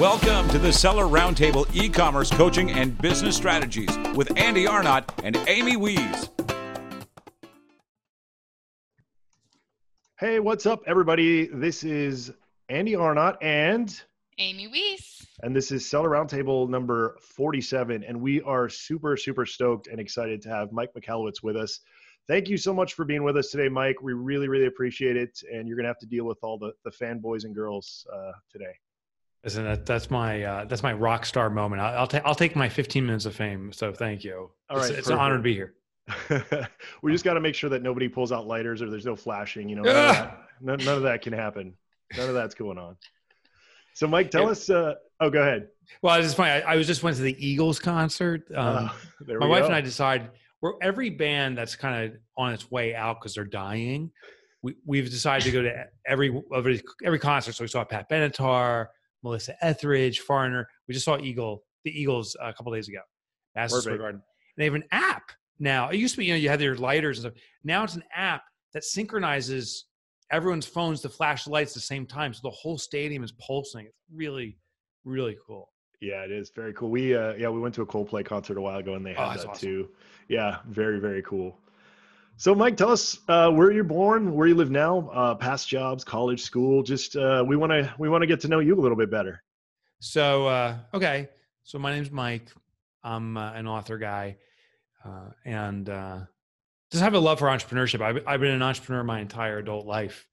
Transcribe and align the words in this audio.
Welcome 0.00 0.48
to 0.48 0.58
the 0.58 0.72
Seller 0.72 1.04
Roundtable 1.04 1.68
e 1.76 1.90
commerce 1.90 2.30
coaching 2.30 2.70
and 2.70 2.96
business 3.02 3.36
strategies 3.36 3.94
with 4.14 4.34
Andy 4.34 4.66
Arnott 4.66 5.04
and 5.22 5.36
Amy 5.46 5.76
Wees. 5.76 6.30
Hey, 10.18 10.40
what's 10.40 10.64
up, 10.64 10.80
everybody? 10.86 11.48
This 11.48 11.84
is 11.84 12.32
Andy 12.70 12.96
Arnott 12.96 13.36
and 13.42 13.94
Amy 14.38 14.68
Wees. 14.68 15.26
And 15.42 15.54
this 15.54 15.70
is 15.70 15.84
Seller 15.84 16.08
Roundtable 16.08 16.66
number 16.66 17.18
47. 17.20 18.02
And 18.02 18.22
we 18.22 18.40
are 18.40 18.70
super, 18.70 19.18
super 19.18 19.44
stoked 19.44 19.86
and 19.88 20.00
excited 20.00 20.40
to 20.40 20.48
have 20.48 20.72
Mike 20.72 20.94
Michalowicz 20.96 21.42
with 21.42 21.58
us. 21.58 21.78
Thank 22.26 22.48
you 22.48 22.56
so 22.56 22.72
much 22.72 22.94
for 22.94 23.04
being 23.04 23.22
with 23.22 23.36
us 23.36 23.50
today, 23.50 23.68
Mike. 23.68 23.96
We 24.00 24.14
really, 24.14 24.48
really 24.48 24.64
appreciate 24.64 25.18
it. 25.18 25.42
And 25.52 25.68
you're 25.68 25.76
going 25.76 25.84
to 25.84 25.90
have 25.90 25.98
to 25.98 26.06
deal 26.06 26.24
with 26.24 26.38
all 26.40 26.56
the, 26.56 26.72
the 26.86 26.90
fanboys 26.90 27.44
and 27.44 27.54
girls 27.54 28.06
uh, 28.10 28.32
today. 28.50 28.72
Listen, 29.44 29.64
that, 29.64 29.86
that's 29.86 30.10
my 30.10 30.42
uh, 30.42 30.64
that's 30.66 30.82
my 30.82 30.92
rock 30.92 31.24
star 31.24 31.48
moment. 31.48 31.80
I'll, 31.80 32.00
I'll 32.00 32.06
take 32.06 32.22
I'll 32.24 32.34
take 32.34 32.54
my 32.56 32.68
15 32.68 33.06
minutes 33.06 33.24
of 33.24 33.34
fame. 33.34 33.72
So 33.72 33.92
thank 33.92 34.22
you. 34.22 34.50
All 34.68 34.76
right, 34.76 34.90
it's, 34.90 34.98
it's 35.00 35.08
an 35.08 35.18
honor 35.18 35.36
to 35.36 35.42
be 35.42 35.54
here. 35.54 35.74
we 37.02 37.12
just 37.12 37.24
got 37.24 37.34
to 37.34 37.40
make 37.40 37.54
sure 37.54 37.70
that 37.70 37.82
nobody 37.82 38.08
pulls 38.08 38.32
out 38.32 38.46
lighters 38.46 38.82
or 38.82 38.90
there's 38.90 39.06
no 39.06 39.16
flashing. 39.16 39.68
You 39.68 39.76
know, 39.76 39.82
none, 39.82 39.96
of, 39.96 40.14
that, 40.14 40.38
none, 40.60 40.78
none 40.84 40.96
of 40.96 41.02
that 41.04 41.22
can 41.22 41.32
happen. 41.32 41.74
None 42.16 42.28
of 42.28 42.34
that's 42.34 42.54
going 42.54 42.78
on. 42.78 42.96
So, 43.94 44.06
Mike, 44.06 44.30
tell 44.30 44.48
us. 44.48 44.68
Uh, 44.68 44.94
oh, 45.20 45.30
go 45.30 45.40
ahead. 45.40 45.68
Well, 46.02 46.20
it's 46.20 46.34
funny. 46.34 46.50
I, 46.50 46.72
I, 46.72 46.76
was 46.76 46.86
just 46.86 47.02
went 47.02 47.16
to 47.16 47.22
the 47.22 47.36
Eagles 47.44 47.78
concert. 47.78 48.42
Um, 48.54 48.90
uh, 49.30 49.34
my 49.38 49.46
wife 49.46 49.60
go. 49.60 49.66
and 49.66 49.74
I 49.74 49.80
decided 49.80 50.30
where 50.60 50.74
every 50.80 51.10
band 51.10 51.58
that's 51.58 51.76
kind 51.76 52.04
of 52.04 52.18
on 52.36 52.52
its 52.52 52.70
way 52.70 52.94
out 52.94 53.20
because 53.20 53.34
they're 53.34 53.44
dying. 53.44 54.10
We, 54.62 54.76
we've 54.84 55.10
decided 55.10 55.44
to 55.44 55.50
go 55.50 55.62
to 55.62 55.86
every 56.06 56.40
every 56.54 56.82
every 57.04 57.18
concert. 57.18 57.54
So 57.54 57.64
we 57.64 57.68
saw 57.68 57.84
Pat 57.84 58.08
Benatar, 58.10 58.88
Melissa 59.22 59.54
Etheridge, 59.64 60.20
Foreigner. 60.20 60.68
We 60.88 60.94
just 60.94 61.04
saw 61.04 61.18
Eagle, 61.18 61.62
the 61.84 61.90
Eagles 61.90 62.36
a 62.40 62.52
couple 62.52 62.72
days 62.72 62.88
ago. 62.88 63.00
Madison 63.54 63.80
Square 63.80 63.98
Garden. 63.98 64.22
And 64.56 64.62
they 64.62 64.64
have 64.64 64.74
an 64.74 64.84
app 64.92 65.30
now. 65.58 65.88
It 65.88 65.96
used 65.96 66.14
to 66.14 66.18
be, 66.18 66.26
you 66.26 66.32
know, 66.32 66.38
you 66.38 66.48
had 66.48 66.60
your 66.60 66.76
lighters 66.76 67.18
and 67.18 67.32
stuff. 67.32 67.42
Now 67.64 67.84
it's 67.84 67.94
an 67.94 68.04
app 68.14 68.42
that 68.72 68.84
synchronizes 68.84 69.86
everyone's 70.30 70.66
phones 70.66 71.00
to 71.02 71.08
flash 71.08 71.46
lights 71.46 71.72
at 71.72 71.74
the 71.74 71.80
same 71.80 72.06
time. 72.06 72.32
So 72.32 72.40
the 72.44 72.50
whole 72.50 72.78
stadium 72.78 73.24
is 73.24 73.32
pulsing. 73.32 73.86
It's 73.86 73.96
really, 74.12 74.58
really 75.04 75.36
cool. 75.46 75.70
Yeah, 76.00 76.22
it 76.24 76.30
is 76.30 76.50
very 76.54 76.72
cool. 76.72 76.88
We 76.88 77.14
uh 77.14 77.34
yeah, 77.34 77.48
we 77.50 77.60
went 77.60 77.74
to 77.74 77.82
a 77.82 77.86
Coldplay 77.86 78.24
concert 78.24 78.56
a 78.56 78.60
while 78.60 78.78
ago 78.78 78.94
and 78.94 79.04
they 79.04 79.14
oh, 79.14 79.28
had 79.28 79.38
oh, 79.38 79.40
that 79.40 79.48
awesome. 79.50 79.60
too. 79.60 79.88
Yeah, 80.28 80.58
very, 80.68 80.98
very 80.98 81.22
cool. 81.22 81.58
So, 82.40 82.54
Mike, 82.54 82.78
tell 82.78 82.90
us 82.90 83.18
uh, 83.28 83.50
where 83.50 83.70
you're 83.70 83.84
born, 83.84 84.32
where 84.32 84.46
you 84.46 84.54
live 84.54 84.70
now, 84.70 85.10
uh, 85.10 85.34
past 85.34 85.68
jobs, 85.68 86.04
college, 86.04 86.40
school. 86.40 86.82
Just 86.82 87.14
uh, 87.14 87.44
we 87.46 87.54
want 87.54 87.70
to 87.70 87.94
we 87.98 88.08
want 88.08 88.22
to 88.22 88.26
get 88.26 88.40
to 88.40 88.48
know 88.48 88.60
you 88.60 88.74
a 88.74 88.80
little 88.80 88.96
bit 88.96 89.10
better. 89.10 89.42
So, 89.98 90.46
uh, 90.46 90.78
okay, 90.94 91.28
so 91.64 91.78
my 91.78 91.92
name's 91.92 92.10
Mike. 92.10 92.50
I'm 93.04 93.36
uh, 93.36 93.52
an 93.52 93.66
author 93.66 93.98
guy, 93.98 94.38
uh, 95.04 95.32
and 95.44 95.84
just 96.90 97.04
have 97.04 97.12
a 97.12 97.18
love 97.18 97.40
for 97.40 97.48
entrepreneurship. 97.48 98.00
I've, 98.00 98.26
I've, 98.26 98.40
been 98.40 98.52
an 98.52 98.62
entrepreneur 98.62 99.04
my 99.04 99.20
entire 99.20 99.58
adult 99.58 99.84
life. 99.84 100.26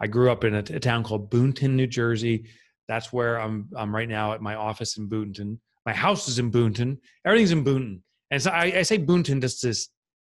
I 0.00 0.08
grew 0.08 0.32
up 0.32 0.42
in 0.42 0.56
a, 0.56 0.62
town 0.64 1.04
called 1.04 1.30
Boonton, 1.30 1.74
New 1.74 1.86
Jersey. 1.86 2.46
That's 2.88 3.12
where 3.12 3.40
I'm. 3.40 3.68
I'm 3.76 3.94
right 3.94 4.08
now 4.08 4.32
at 4.32 4.42
my 4.42 4.56
office 4.56 4.96
in 4.96 5.08
Boonton. 5.08 5.60
My 5.86 5.92
house 5.92 6.26
is 6.26 6.40
in 6.40 6.50
Boonton. 6.50 6.98
Everything's 7.24 7.52
in 7.52 7.64
Boonton, 7.64 8.00
and 8.32 8.42
so 8.42 8.50
I, 8.50 8.78
I 8.78 8.82
say 8.82 8.98
Boonton 8.98 9.40
just 9.40 9.60
to 9.60 9.72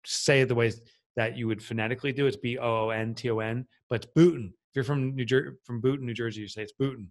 say 0.05 0.43
it 0.43 0.49
the 0.49 0.55
way 0.55 0.71
that 1.17 1.37
you 1.37 1.47
would 1.47 1.63
phonetically 1.63 2.13
do. 2.13 2.27
It's 2.27 2.37
B 2.37 2.59
O 2.59 2.87
O 2.87 2.91
N 2.91 3.15
T 3.15 3.31
O 3.31 3.39
N, 3.39 3.67
but 3.89 3.97
it's 3.97 4.13
Booton. 4.15 4.53
If 4.71 4.77
you're 4.77 4.85
from 4.85 5.15
New 5.15 5.25
Jersey, 5.25 5.57
from 5.65 5.81
Booton, 5.81 6.07
New 6.07 6.15
Jersey, 6.15 6.41
you 6.41 6.49
say 6.49 6.63
it's 6.63 6.73
Booton. 6.73 7.11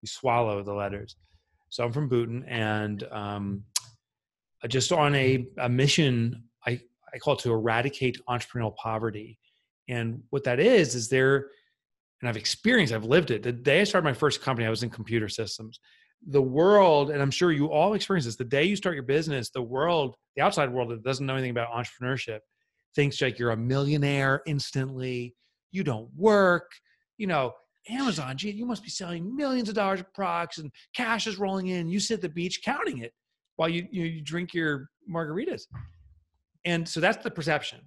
You 0.00 0.08
swallow 0.08 0.62
the 0.62 0.72
letters. 0.72 1.16
So 1.68 1.84
I'm 1.84 1.92
from 1.92 2.08
Booton, 2.08 2.44
and 2.46 3.02
um, 3.10 3.64
just 4.68 4.92
on 4.92 5.14
a, 5.14 5.46
a 5.58 5.68
mission, 5.68 6.44
I, 6.66 6.80
I 7.12 7.18
call 7.18 7.34
it 7.34 7.40
to 7.40 7.52
eradicate 7.52 8.18
entrepreneurial 8.28 8.74
poverty. 8.76 9.38
And 9.88 10.22
what 10.30 10.44
that 10.44 10.60
is, 10.60 10.94
is 10.94 11.08
there, 11.08 11.48
and 12.20 12.28
I've 12.28 12.36
experienced, 12.36 12.94
I've 12.94 13.04
lived 13.04 13.30
it. 13.30 13.42
The 13.42 13.52
day 13.52 13.80
I 13.80 13.84
started 13.84 14.06
my 14.06 14.14
first 14.14 14.40
company, 14.40 14.66
I 14.66 14.70
was 14.70 14.82
in 14.82 14.90
computer 14.90 15.28
systems. 15.28 15.80
The 16.28 16.40
world, 16.40 17.10
and 17.10 17.20
I'm 17.20 17.30
sure 17.30 17.52
you 17.52 17.70
all 17.70 17.92
experience 17.92 18.24
this, 18.24 18.36
the 18.36 18.44
day 18.44 18.64
you 18.64 18.76
start 18.76 18.94
your 18.94 19.04
business, 19.04 19.50
the 19.50 19.60
world, 19.60 20.16
the 20.36 20.42
outside 20.42 20.72
world 20.72 20.90
that 20.90 21.02
doesn't 21.02 21.26
know 21.26 21.34
anything 21.34 21.50
about 21.50 21.72
entrepreneurship, 21.72 22.38
thinks 22.94 23.20
like 23.20 23.38
you're 23.38 23.50
a 23.50 23.56
millionaire 23.56 24.42
instantly. 24.46 25.34
You 25.72 25.84
don't 25.84 26.08
work. 26.16 26.70
You 27.18 27.26
know, 27.26 27.52
Amazon, 27.88 28.36
gee, 28.36 28.50
you 28.50 28.66
must 28.66 28.82
be 28.82 28.88
selling 28.88 29.34
millions 29.36 29.68
of 29.68 29.74
dollars 29.74 30.00
of 30.00 30.12
products 30.14 30.58
and 30.58 30.70
cash 30.94 31.26
is 31.26 31.38
rolling 31.38 31.68
in. 31.68 31.88
You 31.88 32.00
sit 32.00 32.14
at 32.14 32.22
the 32.22 32.28
beach 32.28 32.62
counting 32.64 32.98
it 32.98 33.12
while 33.56 33.68
you, 33.68 33.86
you, 33.90 34.04
you 34.04 34.20
drink 34.20 34.54
your 34.54 34.88
margaritas. 35.10 35.62
And 36.64 36.88
so 36.88 37.00
that's 37.00 37.22
the 37.22 37.30
perception. 37.30 37.80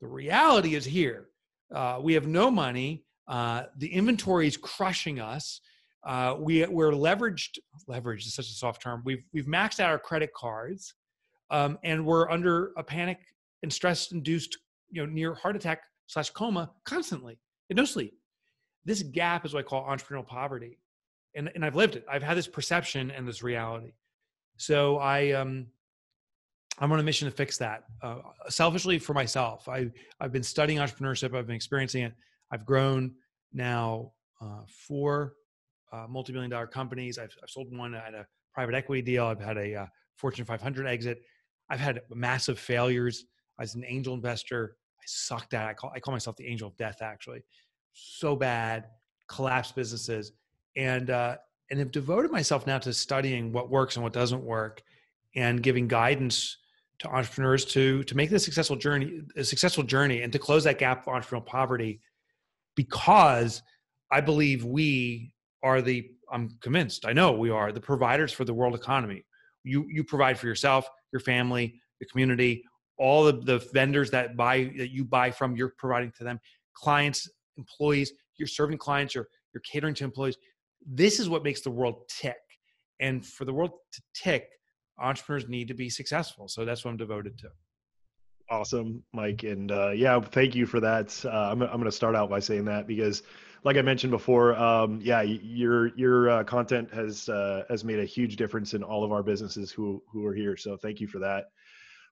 The 0.00 0.08
reality 0.08 0.74
is 0.74 0.84
here. 0.84 1.28
Uh, 1.74 1.98
we 2.02 2.14
have 2.14 2.26
no 2.26 2.50
money. 2.50 3.04
Uh, 3.28 3.64
the 3.76 3.92
inventory 3.92 4.48
is 4.48 4.56
crushing 4.56 5.20
us. 5.20 5.60
Uh, 6.04 6.36
we, 6.38 6.64
we're 6.66 6.92
leveraged. 6.92 7.58
Leveraged 7.88 8.26
is 8.26 8.34
such 8.34 8.46
a 8.46 8.54
soft 8.54 8.82
term. 8.82 9.02
We've, 9.04 9.22
we've 9.32 9.46
maxed 9.46 9.80
out 9.80 9.90
our 9.90 9.98
credit 9.98 10.30
cards 10.34 10.94
um, 11.50 11.78
and 11.84 12.04
we're 12.04 12.30
under 12.30 12.72
a 12.76 12.82
panic 12.82 13.18
and 13.62 13.72
stress 13.72 14.12
induced, 14.12 14.58
you 14.90 15.04
know, 15.04 15.12
near 15.12 15.34
heart 15.34 15.56
attack 15.56 15.82
slash 16.06 16.30
coma 16.30 16.70
constantly 16.84 17.38
and 17.70 17.76
no 17.76 17.84
sleep. 17.84 18.14
This 18.84 19.02
gap 19.02 19.44
is 19.44 19.54
what 19.54 19.60
I 19.60 19.68
call 19.68 19.84
entrepreneurial 19.84 20.26
poverty. 20.26 20.78
And, 21.34 21.50
and 21.54 21.64
I've 21.64 21.76
lived 21.76 21.96
it. 21.96 22.04
I've 22.10 22.22
had 22.22 22.36
this 22.36 22.48
perception 22.48 23.10
and 23.10 23.28
this 23.28 23.42
reality. 23.42 23.92
So 24.56 24.98
I, 24.98 25.32
um, 25.32 25.66
I'm 26.78 26.90
on 26.92 27.00
a 27.00 27.02
mission 27.02 27.28
to 27.28 27.34
fix 27.34 27.58
that. 27.58 27.84
Uh, 28.02 28.18
selfishly 28.48 28.98
for 28.98 29.12
myself, 29.12 29.68
I, 29.68 29.90
I've 30.20 30.32
been 30.32 30.42
studying 30.42 30.78
entrepreneurship. 30.78 31.36
I've 31.36 31.46
been 31.46 31.56
experiencing 31.56 32.04
it. 32.04 32.14
I've 32.50 32.64
grown 32.64 33.14
now 33.52 34.12
uh, 34.40 34.62
four 34.66 35.34
uh, 35.92 36.06
multi-million 36.08 36.50
dollar 36.50 36.66
companies. 36.66 37.18
I've, 37.18 37.34
I've, 37.42 37.50
sold 37.50 37.76
one. 37.76 37.94
at 37.94 38.14
a 38.14 38.26
private 38.54 38.74
equity 38.74 39.02
deal. 39.02 39.24
I've 39.24 39.40
had 39.40 39.56
a 39.56 39.74
uh, 39.74 39.86
Fortune 40.16 40.44
500 40.44 40.86
exit. 40.86 41.22
I've 41.70 41.80
had 41.80 42.00
massive 42.10 42.58
failures. 42.58 43.24
I 43.58 43.62
was 43.62 43.74
an 43.74 43.84
angel 43.86 44.14
investor. 44.14 44.76
I 45.00 45.04
sucked 45.06 45.54
at. 45.54 45.66
I 45.68 45.74
call 45.74 45.92
I 45.94 46.00
call 46.00 46.12
myself 46.12 46.36
the 46.36 46.46
angel 46.46 46.68
of 46.68 46.76
death. 46.76 47.02
Actually, 47.02 47.42
so 47.92 48.36
bad, 48.36 48.84
collapsed 49.28 49.74
businesses, 49.74 50.32
and 50.76 51.10
uh, 51.10 51.36
and 51.70 51.78
have 51.78 51.90
devoted 51.90 52.30
myself 52.30 52.66
now 52.66 52.78
to 52.78 52.92
studying 52.92 53.52
what 53.52 53.70
works 53.70 53.96
and 53.96 54.02
what 54.02 54.12
doesn't 54.12 54.42
work, 54.42 54.82
and 55.34 55.62
giving 55.62 55.88
guidance 55.88 56.56
to 57.00 57.08
entrepreneurs 57.08 57.64
to 57.64 58.02
to 58.04 58.16
make 58.16 58.30
this 58.30 58.44
successful 58.44 58.76
journey 58.76 59.22
a 59.36 59.44
successful 59.44 59.84
journey 59.84 60.22
and 60.22 60.32
to 60.32 60.38
close 60.38 60.64
that 60.64 60.78
gap 60.78 61.06
of 61.06 61.12
entrepreneurial 61.12 61.46
poverty, 61.46 62.00
because 62.74 63.62
I 64.10 64.20
believe 64.20 64.64
we 64.64 65.32
are 65.62 65.82
the 65.82 66.10
I'm 66.30 66.58
convinced 66.60 67.06
I 67.06 67.12
know 67.12 67.32
we 67.32 67.50
are 67.50 67.72
the 67.72 67.80
providers 67.80 68.32
for 68.32 68.44
the 68.44 68.54
world 68.54 68.74
economy. 68.74 69.24
You 69.64 69.86
you 69.88 70.04
provide 70.04 70.38
for 70.38 70.46
yourself, 70.46 70.88
your 71.12 71.20
family, 71.20 71.80
the 72.00 72.06
community, 72.06 72.64
all 72.98 73.26
of 73.26 73.46
the 73.46 73.58
vendors 73.72 74.10
that 74.10 74.36
buy 74.36 74.70
that 74.76 74.90
you 74.90 75.04
buy 75.04 75.30
from 75.30 75.56
you're 75.56 75.72
providing 75.78 76.12
to 76.16 76.24
them 76.24 76.38
clients 76.74 77.28
employees 77.56 78.12
you're 78.36 78.48
serving 78.48 78.78
clients 78.78 79.14
you're 79.14 79.28
you're 79.52 79.62
catering 79.62 79.94
to 79.94 80.04
employees 80.04 80.36
this 80.86 81.18
is 81.18 81.28
what 81.28 81.42
makes 81.42 81.60
the 81.60 81.70
world 81.70 82.08
tick. 82.08 82.36
And 83.00 83.24
for 83.24 83.44
the 83.44 83.52
world 83.52 83.72
to 83.92 84.02
tick 84.14 84.48
entrepreneurs 84.98 85.48
need 85.48 85.68
to 85.68 85.74
be 85.74 85.88
successful. 85.88 86.48
So 86.48 86.64
that's 86.64 86.84
what 86.84 86.90
i'm 86.90 86.96
devoted 86.96 87.38
to. 87.38 87.48
Awesome 88.50 89.02
mike 89.12 89.42
and 89.42 89.70
uh, 89.70 89.90
yeah 89.90 90.18
thank 90.20 90.54
you 90.54 90.66
for 90.66 90.80
that. 90.80 91.24
Uh, 91.24 91.50
i'm, 91.50 91.62
I'm 91.62 91.72
going 91.72 91.84
to 91.84 91.92
start 91.92 92.16
out 92.16 92.30
by 92.30 92.40
saying 92.40 92.64
that 92.64 92.86
because 92.86 93.22
like 93.64 93.76
i 93.76 93.82
mentioned 93.82 94.10
before 94.10 94.56
um, 94.56 95.00
yeah 95.02 95.20
your 95.20 95.94
your 95.96 96.30
uh, 96.30 96.44
content 96.44 96.92
has 96.92 97.28
uh, 97.28 97.64
has 97.68 97.84
made 97.84 98.00
a 98.00 98.04
huge 98.04 98.36
difference 98.36 98.74
in 98.74 98.82
all 98.82 99.04
of 99.04 99.12
our 99.12 99.22
businesses 99.22 99.70
who 99.70 100.02
who 100.10 100.26
are 100.26 100.34
here. 100.34 100.56
So 100.56 100.76
thank 100.76 101.00
you 101.00 101.06
for 101.06 101.18
that 101.20 101.50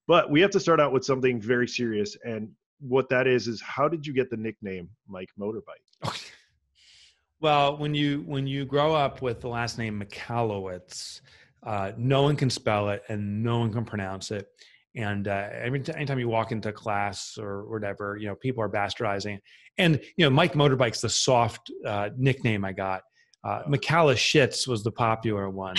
but 0.06 0.30
we 0.30 0.40
have 0.40 0.50
to 0.52 0.60
start 0.60 0.80
out 0.80 0.92
with 0.92 1.04
something 1.04 1.40
very 1.40 1.68
serious. 1.68 2.16
And 2.24 2.50
what 2.80 3.08
that 3.08 3.26
is 3.26 3.48
is 3.48 3.60
how 3.60 3.88
did 3.88 4.06
you 4.06 4.12
get 4.12 4.30
the 4.30 4.36
nickname 4.36 4.88
Mike 5.08 5.30
Motorbike? 5.38 6.32
well, 7.40 7.76
when 7.76 7.94
you 7.94 8.22
when 8.26 8.46
you 8.46 8.64
grow 8.64 8.94
up 8.94 9.22
with 9.22 9.40
the 9.40 9.48
last 9.48 9.78
name 9.78 10.00
Michalowicz, 10.00 11.20
uh, 11.66 11.92
no 11.96 12.22
one 12.22 12.36
can 12.36 12.50
spell 12.50 12.90
it 12.90 13.02
and 13.08 13.42
no 13.42 13.58
one 13.58 13.72
can 13.72 13.84
pronounce 13.84 14.30
it. 14.30 14.46
And 14.94 15.28
uh, 15.28 15.48
every 15.52 15.80
t- 15.80 15.92
anytime 15.94 16.18
you 16.18 16.28
walk 16.28 16.52
into 16.52 16.72
class 16.72 17.36
or 17.38 17.66
whatever, 17.68 18.16
you 18.16 18.28
know, 18.28 18.34
people 18.34 18.62
are 18.62 18.68
bastardizing. 18.68 19.40
And 19.78 20.00
you 20.16 20.24
know, 20.24 20.30
Mike 20.30 20.54
Motorbike's 20.54 21.02
the 21.02 21.10
soft 21.10 21.70
uh, 21.84 22.10
nickname 22.16 22.64
I 22.64 22.72
got. 22.72 23.02
Uh, 23.46 23.62
McCalla 23.64 24.14
Shits 24.14 24.66
was 24.66 24.82
the 24.82 24.90
popular 24.90 25.48
one, 25.48 25.76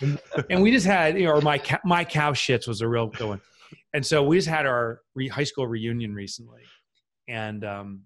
and 0.50 0.62
we 0.62 0.70
just 0.70 0.86
had, 0.86 1.18
you 1.18 1.24
know, 1.24 1.32
or 1.32 1.40
my 1.40 1.60
my 1.84 2.04
cow 2.04 2.32
shits 2.32 2.68
was 2.68 2.80
a 2.82 2.88
real 2.88 3.06
good 3.06 3.28
one 3.28 3.40
and 3.92 4.04
so 4.04 4.22
we 4.22 4.36
just 4.36 4.48
had 4.48 4.66
our 4.66 5.00
re- 5.14 5.28
high 5.28 5.44
school 5.44 5.66
reunion 5.66 6.14
recently 6.14 6.62
and 7.28 7.64
um, 7.64 8.02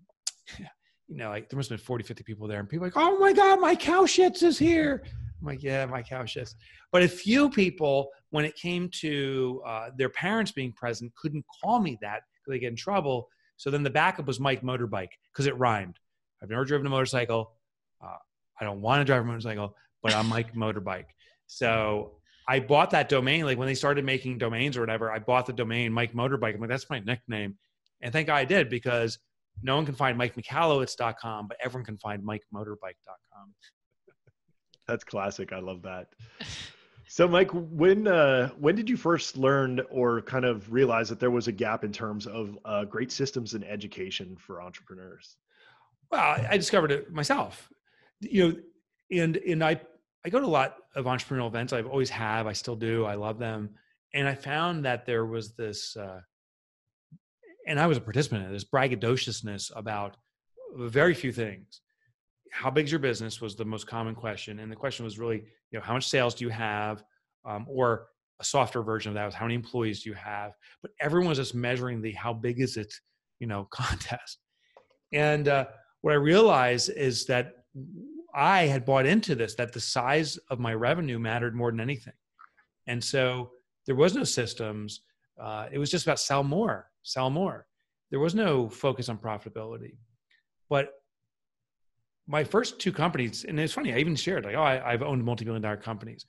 you 1.09 1.17
know 1.17 1.29
like 1.29 1.49
there 1.49 1.57
must 1.57 1.71
have 1.71 1.79
been 1.79 1.85
40 1.85 2.05
50 2.05 2.25
people 2.25 2.47
there 2.47 2.61
and 2.61 2.69
people 2.69 2.87
like 2.87 2.97
oh 2.97 3.19
my 3.19 3.33
god 3.33 3.61
my 3.61 3.75
cow 3.75 4.03
shits 4.03 4.43
is 4.43 4.59
here 4.59 5.03
I'm 5.41 5.49
like, 5.49 5.63
yeah, 5.63 5.85
my 5.85 6.03
cow 6.03 6.23
is. 6.23 6.55
But 6.91 7.03
a 7.03 7.09
few 7.09 7.51
people, 7.51 8.09
when 8.31 8.47
it 8.47 8.57
came 8.57 8.89
to 9.01 9.63
uh, 9.67 9.91
their 9.95 10.09
parents 10.09 10.53
being 10.53 10.73
present, 10.73 11.13
couldn't 11.17 11.45
call 11.63 11.81
me 11.81 11.99
that 12.01 12.23
because 12.33 12.53
they 12.55 12.59
get 12.59 12.71
in 12.71 12.77
trouble. 12.77 13.29
So 13.59 13.71
then 13.71 13.83
the 13.83 13.91
backup 13.91 14.27
was 14.27 14.41
Mike 14.41 14.63
Motorbike 14.63 15.11
because 15.33 15.47
it 15.47 15.55
rhymed. 15.59 15.99
I've 16.43 16.49
never 16.49 16.65
driven 16.65 16.87
a 16.87 16.91
motorcycle. 16.91 17.53
Uh, 18.03 18.17
I 18.61 18.65
don't 18.65 18.81
want 18.81 19.01
to 19.01 19.05
drive 19.05 19.23
a 19.23 19.25
motorcycle, 19.25 19.77
but 20.03 20.15
I'm 20.15 20.29
Mike 20.29 20.55
Motorbike. 20.55 21.07
So 21.47 22.13
I 22.49 22.61
bought 22.61 22.91
that 22.91 23.09
domain. 23.09 23.45
Like 23.45 23.59
when 23.59 23.67
they 23.67 23.75
started 23.75 24.05
making 24.05 24.39
domains 24.39 24.77
or 24.77 24.81
whatever, 24.81 25.11
I 25.11 25.19
bought 25.19 25.47
the 25.47 25.53
domain 25.53 25.93
Mike 25.93 26.13
Motorbike. 26.13 26.55
I'm 26.55 26.61
like, 26.61 26.71
that's 26.71 26.89
my 26.91 27.01
nickname. 27.01 27.57
And 28.01 28.13
thank 28.13 28.27
God 28.27 28.37
I 28.37 28.45
did 28.45 28.69
because 28.69 29.19
no 29.63 29.77
one 29.77 29.87
can 29.87 29.95
find 29.95 30.19
Mike 30.19 30.35
MikeMichalowicz.com, 30.37 31.49
but 31.49 31.57
everyone 31.63 31.85
can 31.85 31.99
find 31.99 32.25
Mike 32.25 32.43
MikeMotorbike.com. 32.53 33.55
That's 34.87 35.05
classic. 35.05 35.53
I 35.53 35.61
love 35.61 35.83
that. 35.83 36.09
So, 37.07 37.29
Mike, 37.29 37.51
when 37.53 38.09
uh, 38.09 38.49
when 38.59 38.75
did 38.75 38.91
you 38.91 38.97
first 38.97 39.37
learn 39.37 39.81
or 39.91 40.21
kind 40.23 40.45
of 40.45 40.71
realize 40.73 41.09
that 41.09 41.21
there 41.21 41.31
was 41.31 41.49
a 41.49 41.53
gap 41.53 41.85
in 41.85 41.93
terms 41.93 42.27
of 42.27 42.59
uh, 42.65 42.85
great 42.85 43.13
systems 43.13 43.55
and 43.55 43.65
education 43.65 44.37
for 44.37 44.61
entrepreneurs? 44.61 45.37
Well, 46.11 46.21
I 46.21 46.57
discovered 46.57 46.91
it 46.91 47.13
myself. 47.13 47.71
You 48.25 48.49
know, 48.49 48.57
and 49.11 49.37
and 49.37 49.65
I 49.65 49.81
I 50.25 50.31
go 50.31 50.41
to 50.41 50.47
a 50.47 50.49
lot 50.49 50.77
of 50.95 51.05
entrepreneurial 51.05 51.49
events. 51.49 51.73
I've 51.73 51.87
always 51.87 52.11
have. 52.11 52.47
I 52.47 52.53
still 52.53 52.77
do. 52.77 53.05
I 53.05 53.15
love 53.15 53.39
them. 53.39 53.71
And 54.15 54.29
I 54.29 54.35
found 54.35 54.85
that 54.85 55.07
there 55.07 55.27
was 55.27 55.55
this, 55.55 55.97
uh, 55.97 56.21
and 57.67 57.81
I 57.81 57.87
was 57.87 57.99
a 57.99 58.01
participant 58.01 58.47
in 58.47 58.53
this 58.53 58.65
braggadociousness 58.65 59.73
about 59.77 60.17
very 60.77 61.15
few 61.15 61.33
things. 61.33 61.81
How 62.53 62.71
big's 62.71 62.93
your 62.93 63.01
business 63.01 63.41
was 63.41 63.57
the 63.57 63.65
most 63.65 63.87
common 63.87 64.15
question, 64.15 64.61
and 64.61 64.71
the 64.71 64.77
question 64.77 65.05
was 65.05 65.19
really, 65.19 65.39
you 65.71 65.79
know, 65.79 65.81
how 65.81 65.95
much 65.95 66.09
sales 66.09 66.35
do 66.37 66.45
you 66.45 66.51
have, 66.51 67.03
um, 67.45 67.67
or 67.69 68.07
a 68.41 68.45
softer 68.45 68.83
version 68.83 69.11
of 69.11 69.15
that 69.15 69.27
was 69.27 69.35
how 69.35 69.45
many 69.45 69.55
employees 69.55 70.05
do 70.05 70.11
you 70.11 70.15
have. 70.15 70.53
But 70.81 70.93
everyone 71.01 71.31
was 71.31 71.39
just 71.39 71.55
measuring 71.55 72.01
the 72.01 72.13
how 72.13 72.33
big 72.33 72.61
is 72.61 72.77
it, 72.77 72.93
you 73.41 73.49
know, 73.49 73.65
contest. 73.71 74.39
And 75.13 75.49
uh, 75.49 75.67
what 76.03 76.13
I 76.13 76.17
realized 76.17 76.91
is 76.91 77.27
that 77.27 77.65
I 78.35 78.67
had 78.67 78.85
bought 78.85 79.07
into 79.07 79.35
this 79.35 79.55
that 79.55 79.73
the 79.73 79.81
size 79.81 80.37
of 80.51 80.59
my 80.59 80.75
revenue 80.75 81.19
mattered 81.19 81.55
more 81.55 81.71
than 81.71 81.81
anything. 81.81 82.15
And 82.87 83.03
so 83.03 83.53
there 83.87 83.95
was 83.95 84.15
no 84.15 84.25
systems. 84.25 85.01
Uh, 85.41 85.69
it 85.71 85.79
was 85.79 85.91
just 85.91 86.05
about 86.05 86.19
sell 86.21 86.43
more, 86.43 86.91
sell 87.03 87.31
more. 87.31 87.67
There 88.11 88.21
was 88.21 88.35
no 88.35 88.69
focus 88.69 89.09
on 89.09 89.19
profitability. 89.19 89.97
But 90.69 90.93
my 92.27 92.45
first 92.45 92.81
two 92.81 92.93
companies, 92.93 93.45
and 93.45 93.59
it's 93.61 93.73
funny, 93.73 93.93
I 93.93 93.99
even 93.99 94.17
shared 94.17 94.45
like, 94.45 94.57
oh, 94.57 94.63
I, 94.63 94.91
have 94.91 95.03
owned 95.03 95.25
multi-million 95.25 95.63
dollar 95.63 95.77
companies. 95.77 96.25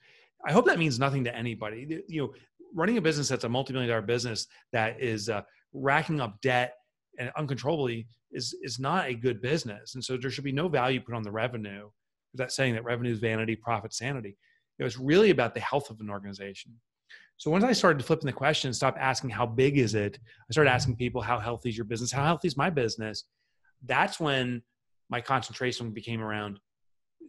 I 0.46 0.52
hope 0.52 0.66
that 0.66 0.78
means 0.78 0.98
nothing 0.98 1.24
to 1.24 1.34
anybody. 1.34 2.02
You 2.08 2.22
know, 2.22 2.32
running 2.74 2.98
a 2.98 3.00
business 3.00 3.28
that's 3.28 3.44
a 3.44 3.48
multi-million 3.48 3.88
dollar 3.88 4.02
business 4.02 4.46
that 4.72 5.00
is 5.00 5.28
uh, 5.28 5.42
racking 5.72 6.20
up 6.20 6.40
debt 6.40 6.74
and 7.18 7.30
uncontrollably 7.36 8.06
is 8.32 8.54
is 8.62 8.78
not 8.78 9.08
a 9.08 9.14
good 9.14 9.40
business. 9.40 9.94
And 9.94 10.04
so 10.04 10.16
there 10.16 10.30
should 10.30 10.44
be 10.44 10.52
no 10.52 10.68
value 10.68 11.00
put 11.00 11.14
on 11.14 11.22
the 11.22 11.30
revenue. 11.30 11.88
That 12.34 12.52
saying 12.52 12.74
that 12.74 12.84
revenue 12.84 13.12
is 13.12 13.18
vanity, 13.18 13.56
profit 13.56 13.94
sanity. 13.94 14.36
It 14.78 14.84
was 14.84 14.98
really 14.98 15.30
about 15.30 15.54
the 15.54 15.60
health 15.60 15.88
of 15.90 16.00
an 16.00 16.10
organization. 16.10 16.72
So 17.38 17.50
once 17.50 17.64
I 17.64 17.72
started 17.72 18.04
flipping 18.04 18.26
the 18.26 18.32
question, 18.32 18.72
stop 18.72 18.96
asking 18.98 19.30
how 19.30 19.46
big 19.46 19.78
is 19.78 19.94
it, 19.94 20.18
I 20.24 20.52
started 20.52 20.70
asking 20.70 20.96
people 20.96 21.20
how 21.20 21.38
healthy 21.38 21.68
is 21.68 21.76
your 21.76 21.84
business, 21.84 22.10
how 22.10 22.24
healthy 22.24 22.48
is 22.48 22.56
my 22.56 22.70
business. 22.70 23.24
That's 23.84 24.18
when 24.18 24.62
my 25.10 25.20
concentration 25.20 25.90
became 25.90 26.22
around 26.22 26.58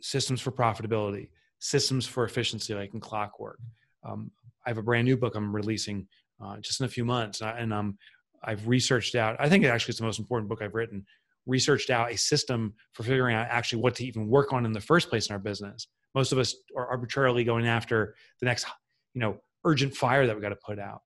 systems 0.02 0.40
for 0.42 0.52
profitability, 0.52 1.30
systems 1.60 2.06
for 2.06 2.24
efficiency, 2.24 2.74
like 2.74 2.94
in 2.94 3.00
clockwork. 3.00 3.60
Um, 4.04 4.32
I 4.66 4.70
have 4.70 4.78
a 4.78 4.84
brand 4.84 5.06
new 5.06 5.18
book 5.18 5.36
I'm 5.36 5.54
releasing 5.54 6.08
uh, 6.44 6.58
just 6.58 6.80
in 6.80 6.86
a 6.86 6.90
few 6.90 7.06
months, 7.06 7.42
and 7.42 7.74
I'm 7.74 7.98
I've 8.44 8.68
researched 8.68 9.16
out, 9.16 9.36
I 9.40 9.50
think 9.50 9.64
it 9.64 9.68
actually 9.68 9.94
is 9.94 9.98
the 9.98 10.06
most 10.06 10.20
important 10.20 10.50
book 10.50 10.62
I've 10.62 10.76
written, 10.76 11.06
researched 11.46 11.90
out 11.90 12.12
a 12.12 12.18
system 12.18 12.74
for 12.94 13.04
figuring 13.04 13.36
out 13.36 13.48
actually 13.50 13.82
what 13.82 13.96
to 13.96 14.06
even 14.06 14.28
work 14.28 14.54
on 14.54 14.66
in 14.66 14.74
the 14.74 14.82
first 14.82 15.10
place 15.10 15.28
in 15.28 15.34
our 15.34 15.40
business. 15.40 15.88
Most 16.14 16.32
of 16.32 16.38
us 16.38 16.56
are 16.76 16.88
arbitrarily 16.88 17.44
going 17.44 17.68
after 17.68 18.16
the 18.40 18.46
next, 18.46 18.66
you 19.14 19.22
know, 19.22 19.38
urgent 19.64 19.96
fire 19.96 20.28
that 20.28 20.36
we 20.36 20.42
got 20.42 20.50
to 20.50 20.56
put 20.56 20.80
out. 20.80 21.02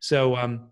So, 0.00 0.36
um, 0.36 0.70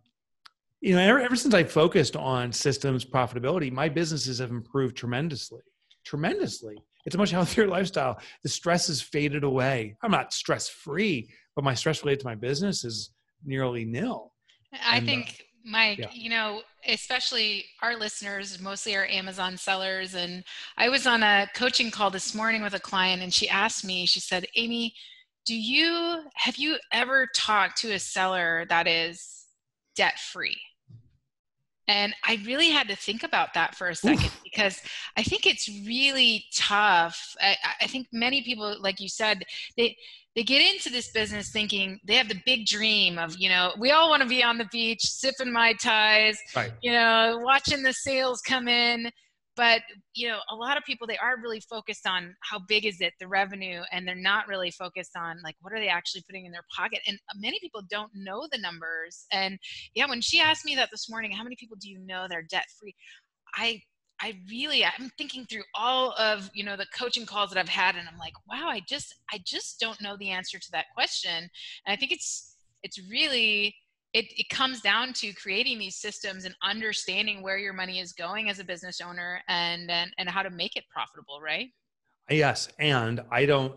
you 0.80 0.94
know, 0.94 1.00
ever, 1.00 1.20
ever 1.20 1.36
since 1.36 1.54
I 1.54 1.64
focused 1.64 2.16
on 2.16 2.52
systems 2.52 3.04
profitability, 3.04 3.70
my 3.72 3.88
businesses 3.88 4.38
have 4.38 4.50
improved 4.50 4.96
tremendously, 4.96 5.62
tremendously. 6.04 6.76
It's 7.04 7.14
a 7.14 7.18
much 7.18 7.30
healthier 7.30 7.66
lifestyle. 7.68 8.18
The 8.42 8.48
stress 8.48 8.86
has 8.88 9.00
faded 9.00 9.44
away. 9.44 9.96
I'm 10.02 10.10
not 10.10 10.32
stress 10.32 10.68
free, 10.68 11.30
but 11.56 11.64
my 11.64 11.74
stress 11.74 12.02
related 12.02 12.20
to 12.20 12.26
my 12.26 12.36
business 12.36 12.84
is 12.84 13.10
nearly 13.44 13.84
nil. 13.84 14.32
I 14.72 14.98
and, 14.98 15.08
uh, 15.08 15.10
think 15.10 15.42
Mike, 15.68 15.98
yeah. 15.98 16.10
you 16.12 16.30
know, 16.30 16.62
especially 16.86 17.64
our 17.82 17.96
listeners, 17.96 18.60
mostly 18.60 18.96
our 18.96 19.06
Amazon 19.06 19.56
sellers. 19.56 20.14
And 20.14 20.44
I 20.76 20.88
was 20.88 21.06
on 21.06 21.22
a 21.22 21.48
coaching 21.54 21.90
call 21.90 22.10
this 22.10 22.34
morning 22.34 22.62
with 22.62 22.74
a 22.74 22.80
client, 22.80 23.22
and 23.22 23.32
she 23.32 23.48
asked 23.48 23.84
me, 23.84 24.06
she 24.06 24.20
said, 24.20 24.46
Amy, 24.56 24.94
do 25.44 25.54
you 25.54 26.24
have 26.34 26.56
you 26.56 26.76
ever 26.92 27.26
talked 27.34 27.78
to 27.78 27.92
a 27.92 27.98
seller 27.98 28.66
that 28.68 28.86
is 28.86 29.46
debt 29.96 30.18
free? 30.18 30.58
And 31.88 32.14
I 32.22 32.38
really 32.44 32.68
had 32.68 32.86
to 32.88 32.96
think 32.96 33.22
about 33.22 33.54
that 33.54 33.74
for 33.74 33.88
a 33.88 33.94
second 33.94 34.26
Oof. 34.26 34.40
because 34.44 34.82
I 35.16 35.22
think 35.22 35.46
it's 35.46 35.68
really 35.86 36.44
tough. 36.54 37.34
I, 37.40 37.56
I, 37.80 37.86
think 37.86 38.08
many 38.12 38.42
people, 38.42 38.76
like 38.78 39.00
you 39.00 39.08
said, 39.08 39.42
they 39.78 39.96
they 40.38 40.44
get 40.44 40.62
into 40.72 40.88
this 40.88 41.10
business 41.10 41.50
thinking 41.50 41.98
they 42.04 42.14
have 42.14 42.28
the 42.28 42.40
big 42.46 42.64
dream 42.64 43.18
of 43.18 43.36
you 43.38 43.48
know 43.48 43.72
we 43.76 43.90
all 43.90 44.08
want 44.08 44.22
to 44.22 44.28
be 44.28 44.44
on 44.44 44.56
the 44.56 44.68
beach 44.70 45.02
sipping 45.02 45.52
mai 45.52 45.72
tais 45.72 46.38
right. 46.54 46.70
you 46.80 46.92
know 46.92 47.40
watching 47.42 47.82
the 47.82 47.92
sales 47.92 48.40
come 48.40 48.68
in. 48.68 49.10
But 49.56 49.82
you 50.14 50.28
know 50.28 50.38
a 50.48 50.54
lot 50.54 50.76
of 50.76 50.84
people 50.84 51.08
they 51.08 51.18
are 51.18 51.36
really 51.42 51.58
focused 51.58 52.06
on 52.06 52.36
how 52.48 52.60
big 52.68 52.86
is 52.86 53.00
it 53.00 53.14
the 53.18 53.26
revenue 53.26 53.82
and 53.90 54.06
they're 54.06 54.14
not 54.14 54.46
really 54.46 54.70
focused 54.70 55.16
on 55.16 55.40
like 55.42 55.56
what 55.60 55.72
are 55.72 55.80
they 55.80 55.88
actually 55.88 56.22
putting 56.28 56.46
in 56.46 56.52
their 56.52 56.64
pocket? 56.76 57.00
And 57.08 57.18
many 57.34 57.58
people 57.60 57.82
don't 57.90 58.12
know 58.14 58.46
the 58.52 58.58
numbers. 58.58 59.26
And 59.32 59.58
yeah 59.96 60.08
when 60.08 60.20
she 60.20 60.38
asked 60.38 60.64
me 60.64 60.76
that 60.76 60.90
this 60.92 61.10
morning 61.10 61.32
how 61.32 61.42
many 61.42 61.56
people 61.56 61.76
do 61.80 61.90
you 61.90 61.98
know 61.98 62.26
they're 62.30 62.46
debt 62.48 62.66
free 62.78 62.94
i 63.56 63.80
I 64.20 64.36
really 64.50 64.84
I'm 64.84 65.10
thinking 65.16 65.46
through 65.46 65.62
all 65.74 66.12
of 66.18 66.50
you 66.52 66.64
know 66.64 66.76
the 66.76 66.86
coaching 66.94 67.26
calls 67.26 67.50
that 67.50 67.58
I've 67.58 67.68
had 67.68 67.96
and 67.96 68.08
I'm 68.08 68.18
like 68.18 68.34
wow 68.48 68.68
I 68.68 68.80
just 68.88 69.14
I 69.32 69.40
just 69.44 69.78
don't 69.80 70.00
know 70.00 70.16
the 70.16 70.30
answer 70.30 70.58
to 70.58 70.70
that 70.72 70.86
question. 70.94 71.30
And 71.86 71.92
I 71.92 71.96
think 71.96 72.12
it's 72.12 72.56
it's 72.82 73.00
really 73.10 73.74
it, 74.14 74.26
it 74.38 74.48
comes 74.48 74.80
down 74.80 75.12
to 75.12 75.32
creating 75.34 75.78
these 75.78 75.96
systems 75.96 76.46
and 76.46 76.54
understanding 76.62 77.42
where 77.42 77.58
your 77.58 77.74
money 77.74 78.00
is 78.00 78.12
going 78.12 78.48
as 78.48 78.58
a 78.58 78.64
business 78.64 79.00
owner 79.00 79.40
and 79.48 79.90
and, 79.90 80.12
and 80.18 80.28
how 80.28 80.42
to 80.42 80.50
make 80.50 80.76
it 80.76 80.84
profitable 80.92 81.40
right? 81.40 81.68
Yes 82.30 82.68
and 82.78 83.20
I 83.30 83.46
don't 83.46 83.74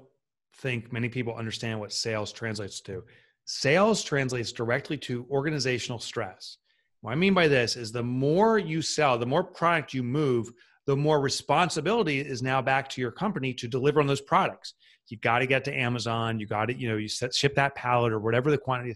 think 0.58 0.92
many 0.92 1.10
people 1.10 1.36
understand 1.36 1.80
what 1.80 1.94
sales 1.94 2.32
translates 2.32 2.82
to. 2.82 3.04
Sales 3.46 4.04
translates 4.04 4.51
directly 4.51 4.98
to 4.98 5.25
organizational 5.30 6.00
stress 6.00 6.58
what 7.01 7.12
I 7.12 7.15
mean 7.15 7.34
by 7.34 7.48
this 7.48 7.75
is 7.75 7.91
the 7.91 8.03
more 8.03 8.58
you 8.58 8.81
sell, 8.81 9.17
the 9.17 9.25
more 9.25 9.43
product 9.43 9.93
you 9.93 10.03
move, 10.03 10.51
the 10.86 10.96
more 10.96 11.20
responsibility 11.20 12.20
is 12.20 12.41
now 12.41 12.62
back 12.62 12.89
to 12.89 13.01
your 13.01 13.12
company 13.12 13.53
to 13.55 13.67
deliver 13.67 14.00
on 14.00 14.08
those 14.08 14.22
products. 14.22 14.74
You 15.10 15.17
got 15.17 15.39
to 15.39 15.46
get 15.46 15.65
to 15.65 15.77
Amazon. 15.77 16.39
You 16.39 16.48
got 16.48 16.67
to, 16.67 16.74
you 16.74 16.88
know, 16.88 16.96
you 16.96 17.10
set, 17.10 17.36
ship 17.36 17.53
that 17.55 17.75
pallet 17.75 18.13
or 18.13 18.20
whatever 18.20 18.50
the 18.50 18.58
quantity, 18.58 18.96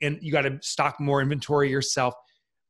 and 0.00 0.18
you 0.22 0.32
got 0.32 0.42
to 0.42 0.58
stock 0.62 0.98
more 0.98 1.20
inventory 1.20 1.68
yourself. 1.70 2.14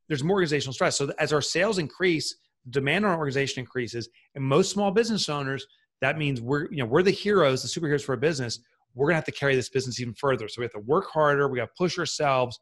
There's 0.09 0.25
more 0.25 0.37
organizational 0.37 0.75
stress. 0.75 0.99
So 0.99 1.13
as 1.19 1.33
our 1.33 1.41
sales 1.41 1.79
increase, 1.79 2.35
demand 2.71 3.05
on 3.05 3.13
our 3.13 3.19
organization 3.19 3.61
increases, 3.61 4.09
and 4.35 4.45
most 4.45 4.71
small 4.71 4.91
business 4.91 5.29
owners, 5.29 5.65
that 6.01 6.19
means 6.19 6.41
we're, 6.41 6.69
you 6.73 6.79
know, 6.79 6.87
we're 6.87 7.05
the 7.05 7.13
heroes, 7.13 7.63
the 7.63 7.81
superheroes 7.81 8.03
for 8.03 8.15
a 8.15 8.19
business. 8.19 8.59
We're 8.95 9.07
gonna 9.07 9.17
have 9.17 9.25
to 9.27 9.33
carry 9.33 9.55
this 9.55 9.69
business 9.69 10.01
even 10.01 10.15
further. 10.15 10.49
So 10.49 10.61
we 10.61 10.65
have 10.65 10.73
to 10.73 10.81
work 10.81 11.07
harder. 11.13 11.47
We 11.49 11.59
got 11.59 11.67
to 11.67 11.73
push 11.79 11.99
ourselves. 11.99 12.59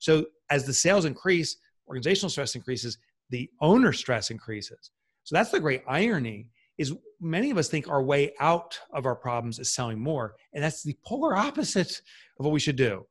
So 0.00 0.26
as 0.50 0.66
the 0.66 0.74
sales 0.74 1.04
increase, 1.04 1.56
organizational 1.88 2.30
stress 2.30 2.56
increases, 2.56 2.98
the 3.30 3.48
owner 3.60 3.92
stress 3.92 4.30
increases. 4.30 4.90
So 5.22 5.36
that's 5.36 5.50
the 5.50 5.60
great 5.60 5.84
irony 5.86 6.48
is 6.78 6.94
many 7.20 7.50
of 7.50 7.58
us 7.58 7.68
think 7.68 7.88
our 7.88 8.02
way 8.02 8.32
out 8.40 8.80
of 8.92 9.06
our 9.06 9.14
problems 9.14 9.58
is 9.58 9.70
selling 9.70 10.00
more. 10.00 10.34
And 10.54 10.64
that's 10.64 10.82
the 10.82 10.96
polar 11.04 11.36
opposite 11.36 12.00
of 12.38 12.46
what 12.46 12.52
we 12.52 12.60
should 12.60 12.76
do. 12.76 13.06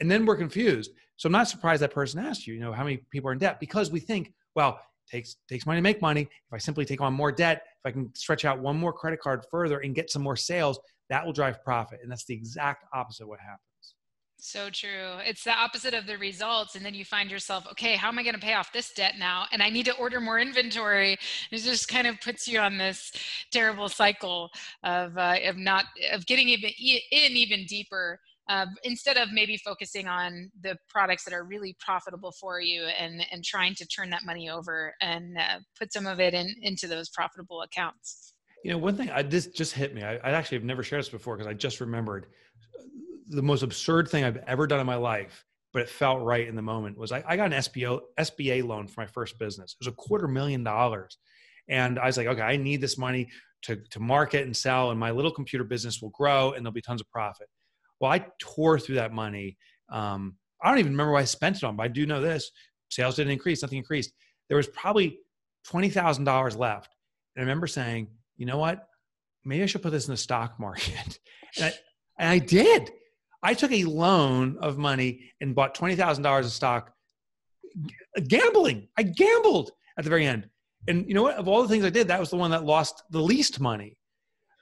And 0.00 0.10
then 0.10 0.26
we're 0.26 0.36
confused. 0.36 0.90
So 1.16 1.28
I'm 1.28 1.32
not 1.32 1.48
surprised 1.48 1.82
that 1.82 1.94
person 1.94 2.18
asked 2.18 2.46
you, 2.46 2.54
you 2.54 2.60
know, 2.60 2.72
how 2.72 2.82
many 2.82 2.96
people 3.10 3.30
are 3.30 3.32
in 3.32 3.38
debt 3.38 3.60
because 3.60 3.92
we 3.92 4.00
think, 4.00 4.32
well, 4.56 4.80
takes 5.08 5.36
takes 5.48 5.66
money 5.66 5.78
to 5.78 5.82
make 5.82 6.02
money. 6.02 6.22
If 6.22 6.52
I 6.52 6.58
simply 6.58 6.84
take 6.84 7.00
on 7.00 7.12
more 7.12 7.30
debt, 7.30 7.62
if 7.84 7.88
I 7.88 7.92
can 7.92 8.12
stretch 8.14 8.44
out 8.44 8.58
one 8.58 8.76
more 8.76 8.92
credit 8.92 9.20
card 9.20 9.44
further 9.50 9.78
and 9.80 9.94
get 9.94 10.10
some 10.10 10.22
more 10.22 10.36
sales, 10.36 10.80
that 11.08 11.24
will 11.24 11.32
drive 11.32 11.62
profit. 11.62 12.00
And 12.02 12.10
that's 12.10 12.24
the 12.24 12.34
exact 12.34 12.86
opposite 12.92 13.24
of 13.24 13.28
what 13.28 13.40
happens. 13.40 13.60
So 14.44 14.70
true. 14.70 15.18
It's 15.24 15.44
the 15.44 15.52
opposite 15.52 15.94
of 15.94 16.04
the 16.04 16.18
results. 16.18 16.74
And 16.74 16.84
then 16.84 16.94
you 16.94 17.04
find 17.04 17.30
yourself, 17.30 17.64
okay, 17.70 17.94
how 17.94 18.08
am 18.08 18.18
I 18.18 18.24
going 18.24 18.34
to 18.34 18.40
pay 18.40 18.54
off 18.54 18.72
this 18.72 18.92
debt 18.92 19.14
now? 19.16 19.44
And 19.52 19.62
I 19.62 19.70
need 19.70 19.86
to 19.86 19.96
order 19.98 20.20
more 20.20 20.40
inventory. 20.40 21.16
It 21.52 21.58
just 21.58 21.86
kind 21.86 22.08
of 22.08 22.20
puts 22.20 22.48
you 22.48 22.58
on 22.58 22.76
this 22.76 23.12
terrible 23.52 23.88
cycle 23.88 24.50
of, 24.82 25.16
uh, 25.16 25.36
of 25.44 25.56
not, 25.56 25.84
of 26.10 26.26
getting 26.26 26.48
even 26.48 26.70
in 26.76 27.32
even 27.32 27.66
deeper. 27.66 28.18
Uh, 28.48 28.66
instead 28.82 29.16
of 29.16 29.30
maybe 29.32 29.56
focusing 29.58 30.08
on 30.08 30.50
the 30.60 30.76
products 30.88 31.22
that 31.22 31.32
are 31.32 31.44
really 31.44 31.76
profitable 31.78 32.32
for 32.32 32.60
you 32.60 32.82
and, 32.98 33.24
and 33.30 33.44
trying 33.44 33.76
to 33.76 33.86
turn 33.86 34.10
that 34.10 34.24
money 34.26 34.50
over 34.50 34.92
and 35.00 35.38
uh, 35.38 35.60
put 35.78 35.92
some 35.92 36.08
of 36.08 36.18
it 36.18 36.34
in, 36.34 36.52
into 36.62 36.88
those 36.88 37.08
profitable 37.10 37.62
accounts. 37.62 38.31
You 38.64 38.72
know, 38.72 38.78
one 38.78 38.96
thing 38.96 39.10
I 39.10 39.22
this 39.22 39.46
just 39.48 39.72
hit 39.72 39.94
me. 39.94 40.02
I, 40.02 40.16
I 40.16 40.30
actually 40.30 40.58
have 40.58 40.64
never 40.64 40.82
shared 40.82 41.00
this 41.00 41.08
before 41.08 41.36
because 41.36 41.48
I 41.48 41.54
just 41.54 41.80
remembered 41.80 42.26
the 43.28 43.42
most 43.42 43.62
absurd 43.62 44.08
thing 44.08 44.24
I've 44.24 44.38
ever 44.46 44.66
done 44.66 44.80
in 44.80 44.86
my 44.86 44.96
life, 44.96 45.44
but 45.72 45.82
it 45.82 45.88
felt 45.88 46.22
right 46.22 46.46
in 46.46 46.54
the 46.54 46.62
moment 46.62 46.98
was 46.98 47.12
I, 47.12 47.24
I 47.26 47.36
got 47.36 47.52
an 47.52 47.58
SBO, 47.58 48.00
SBA 48.18 48.64
loan 48.64 48.86
for 48.86 49.00
my 49.00 49.06
first 49.06 49.38
business. 49.38 49.72
It 49.72 49.84
was 49.84 49.92
a 49.92 49.96
quarter 49.96 50.28
million 50.28 50.62
dollars. 50.62 51.18
And 51.68 51.98
I 51.98 52.06
was 52.06 52.16
like, 52.16 52.26
okay, 52.26 52.42
I 52.42 52.56
need 52.56 52.80
this 52.80 52.98
money 52.98 53.28
to, 53.62 53.76
to 53.76 54.00
market 54.00 54.44
and 54.44 54.56
sell, 54.56 54.90
and 54.90 54.98
my 54.98 55.12
little 55.12 55.30
computer 55.30 55.64
business 55.64 56.02
will 56.02 56.10
grow 56.10 56.52
and 56.52 56.64
there'll 56.64 56.74
be 56.74 56.82
tons 56.82 57.00
of 57.00 57.08
profit. 57.10 57.48
Well, 58.00 58.10
I 58.10 58.26
tore 58.40 58.78
through 58.78 58.96
that 58.96 59.12
money. 59.12 59.56
Um, 59.90 60.36
I 60.60 60.68
don't 60.68 60.78
even 60.78 60.92
remember 60.92 61.12
what 61.12 61.22
I 61.22 61.24
spent 61.24 61.56
it 61.56 61.64
on, 61.64 61.76
but 61.76 61.84
I 61.84 61.88
do 61.88 62.06
know 62.06 62.20
this 62.20 62.50
sales 62.90 63.16
didn't 63.16 63.32
increase, 63.32 63.62
nothing 63.62 63.78
increased. 63.78 64.12
There 64.48 64.56
was 64.56 64.66
probably 64.68 65.18
$20,000 65.66 66.58
left. 66.58 66.94
And 67.34 67.42
I 67.42 67.44
remember 67.44 67.66
saying, 67.66 68.08
you 68.36 68.46
know 68.46 68.58
what? 68.58 68.86
Maybe 69.44 69.62
I 69.62 69.66
should 69.66 69.82
put 69.82 69.92
this 69.92 70.06
in 70.06 70.12
the 70.12 70.18
stock 70.18 70.58
market. 70.58 71.18
and, 71.56 71.66
I, 71.66 71.72
and 72.18 72.28
I 72.28 72.38
did. 72.38 72.90
I 73.42 73.54
took 73.54 73.72
a 73.72 73.84
loan 73.84 74.56
of 74.60 74.78
money 74.78 75.32
and 75.40 75.54
bought 75.54 75.76
$20,000 75.76 76.38
of 76.38 76.52
stock 76.52 76.92
gambling. 78.28 78.88
I 78.96 79.02
gambled 79.02 79.72
at 79.98 80.04
the 80.04 80.10
very 80.10 80.26
end. 80.26 80.48
And 80.88 81.06
you 81.06 81.14
know 81.14 81.22
what? 81.22 81.36
Of 81.36 81.48
all 81.48 81.62
the 81.62 81.68
things 81.68 81.84
I 81.84 81.90
did, 81.90 82.08
that 82.08 82.20
was 82.20 82.30
the 82.30 82.36
one 82.36 82.50
that 82.50 82.64
lost 82.64 83.02
the 83.10 83.20
least 83.20 83.60
money. 83.60 83.96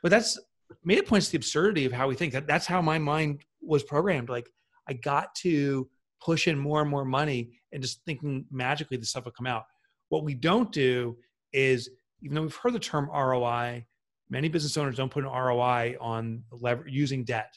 But 0.03 0.11
that's 0.11 0.39
made 0.85 0.99
it 0.99 1.07
points 1.07 1.27
to 1.27 1.33
the 1.33 1.39
absurdity 1.39 1.85
of 1.85 1.93
how 1.93 2.09
we 2.09 2.15
think. 2.15 2.33
That 2.33 2.47
that's 2.47 2.67
how 2.67 2.83
my 2.83 2.99
mind 2.99 3.43
was 3.63 3.83
programmed. 3.83 4.29
Like 4.29 4.49
I 4.89 4.95
got 4.95 5.35
to 5.37 5.89
push 6.23 6.49
in 6.49 6.59
more 6.59 6.81
and 6.83 6.91
more 6.91 7.05
money 7.05 7.53
and 7.73 7.83
just 7.83 8.05
thinking 8.05 8.45
magically 8.51 8.97
the 8.97 9.07
stuff 9.07 9.25
would 9.25 9.35
come 9.35 9.47
out. 9.47 9.65
What 10.09 10.25
we 10.25 10.35
don't 10.35 10.71
do 10.73 11.17
is, 11.53 11.89
even 12.23 12.35
though 12.35 12.43
we've 12.43 12.57
heard 12.57 12.75
the 12.75 12.79
term 12.79 13.09
ROI, 13.09 13.87
many 14.29 14.49
business 14.49 14.77
owners 14.77 14.97
don't 14.97 15.11
put 15.11 15.25
an 15.25 15.31
ROI 15.31 15.97
on 16.01 16.45
lever- 16.53 16.89
using 16.89 17.25
debt 17.25 17.57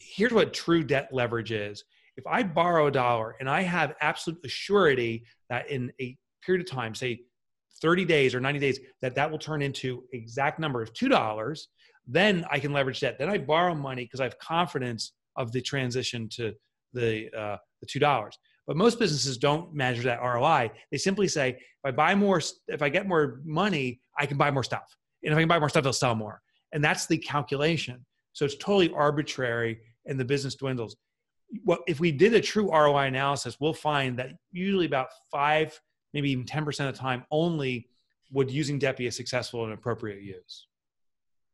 here's 0.00 0.32
what 0.32 0.52
true 0.52 0.82
debt 0.82 1.08
leverage 1.12 1.52
is. 1.52 1.84
If 2.16 2.26
I 2.26 2.42
borrow 2.42 2.86
a 2.86 2.90
dollar 2.90 3.36
and 3.40 3.48
I 3.48 3.62
have 3.62 3.94
absolute 4.00 4.42
assurity 4.42 5.22
that 5.50 5.70
in 5.70 5.92
a 6.00 6.16
period 6.44 6.66
of 6.66 6.70
time, 6.70 6.94
say 6.94 7.20
30 7.80 8.04
days 8.04 8.34
or 8.34 8.40
90 8.40 8.58
days, 8.58 8.80
that 9.02 9.14
that 9.14 9.30
will 9.30 9.38
turn 9.38 9.62
into 9.62 10.04
exact 10.12 10.58
number 10.58 10.82
of 10.82 10.92
$2, 10.92 11.60
then 12.06 12.44
I 12.50 12.58
can 12.58 12.72
leverage 12.72 13.00
debt. 13.00 13.18
Then 13.18 13.28
I 13.28 13.38
borrow 13.38 13.74
money 13.74 14.04
because 14.04 14.20
I 14.20 14.24
have 14.24 14.38
confidence 14.38 15.12
of 15.36 15.52
the 15.52 15.60
transition 15.60 16.28
to 16.30 16.54
the, 16.92 17.30
uh, 17.36 17.56
the 17.80 17.86
$2. 17.86 18.30
But 18.68 18.76
most 18.76 18.98
businesses 18.98 19.38
don't 19.38 19.72
measure 19.72 20.02
that 20.02 20.20
ROI. 20.22 20.70
They 20.92 20.98
simply 20.98 21.26
say, 21.26 21.52
if 21.52 21.84
I 21.84 21.90
buy 21.90 22.14
more, 22.14 22.40
if 22.68 22.82
I 22.82 22.90
get 22.90 23.08
more 23.08 23.40
money, 23.42 24.00
I 24.18 24.26
can 24.26 24.36
buy 24.36 24.50
more 24.50 24.62
stuff. 24.62 24.94
And 25.24 25.32
if 25.32 25.38
I 25.38 25.40
can 25.40 25.48
buy 25.48 25.58
more 25.58 25.70
stuff, 25.70 25.84
they'll 25.84 25.92
sell 25.94 26.14
more. 26.14 26.42
And 26.72 26.84
that's 26.84 27.06
the 27.06 27.16
calculation. 27.16 28.04
So 28.34 28.44
it's 28.44 28.56
totally 28.56 28.92
arbitrary 28.92 29.80
and 30.04 30.20
the 30.20 30.24
business 30.24 30.54
dwindles. 30.54 30.96
What 31.64 31.80
if 31.88 31.98
we 31.98 32.12
did 32.12 32.34
a 32.34 32.42
true 32.42 32.70
ROI 32.70 33.06
analysis, 33.06 33.56
we'll 33.58 33.72
find 33.72 34.18
that 34.18 34.32
usually 34.52 34.84
about 34.84 35.08
five, 35.30 35.80
maybe 36.12 36.30
even 36.30 36.44
10% 36.44 36.66
of 36.88 36.94
the 36.94 37.00
time 37.00 37.24
only 37.30 37.88
would 38.32 38.50
using 38.50 38.78
debt 38.78 38.98
be 38.98 39.06
a 39.06 39.12
successful 39.12 39.64
and 39.64 39.72
appropriate 39.72 40.22
use. 40.22 40.66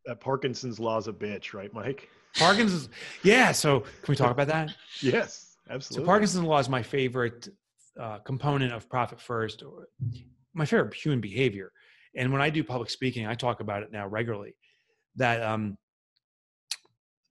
That 0.04 0.20
Parkinson's 0.20 0.80
law 0.80 0.98
is 0.98 1.06
a 1.06 1.12
bitch, 1.12 1.54
right, 1.54 1.72
Mike? 1.72 2.08
Parkinson's, 2.36 2.88
yeah. 3.22 3.52
So 3.52 3.80
can 3.80 3.88
we 4.08 4.16
talk 4.16 4.32
about 4.32 4.48
that? 4.48 4.74
yes, 5.00 5.43
absolutely. 5.70 6.04
So 6.04 6.06
Parkinson's 6.06 6.44
law 6.44 6.58
is 6.58 6.68
my 6.68 6.82
favorite 6.82 7.48
uh, 7.98 8.18
component 8.18 8.72
of 8.72 8.88
profit 8.88 9.20
first, 9.20 9.62
or 9.62 9.88
my 10.52 10.64
favorite 10.64 10.94
human 10.94 11.20
behavior. 11.20 11.72
And 12.16 12.32
when 12.32 12.40
I 12.40 12.50
do 12.50 12.62
public 12.62 12.90
speaking, 12.90 13.26
I 13.26 13.34
talk 13.34 13.60
about 13.60 13.82
it 13.82 13.92
now 13.92 14.06
regularly. 14.06 14.54
That 15.16 15.42
um, 15.42 15.78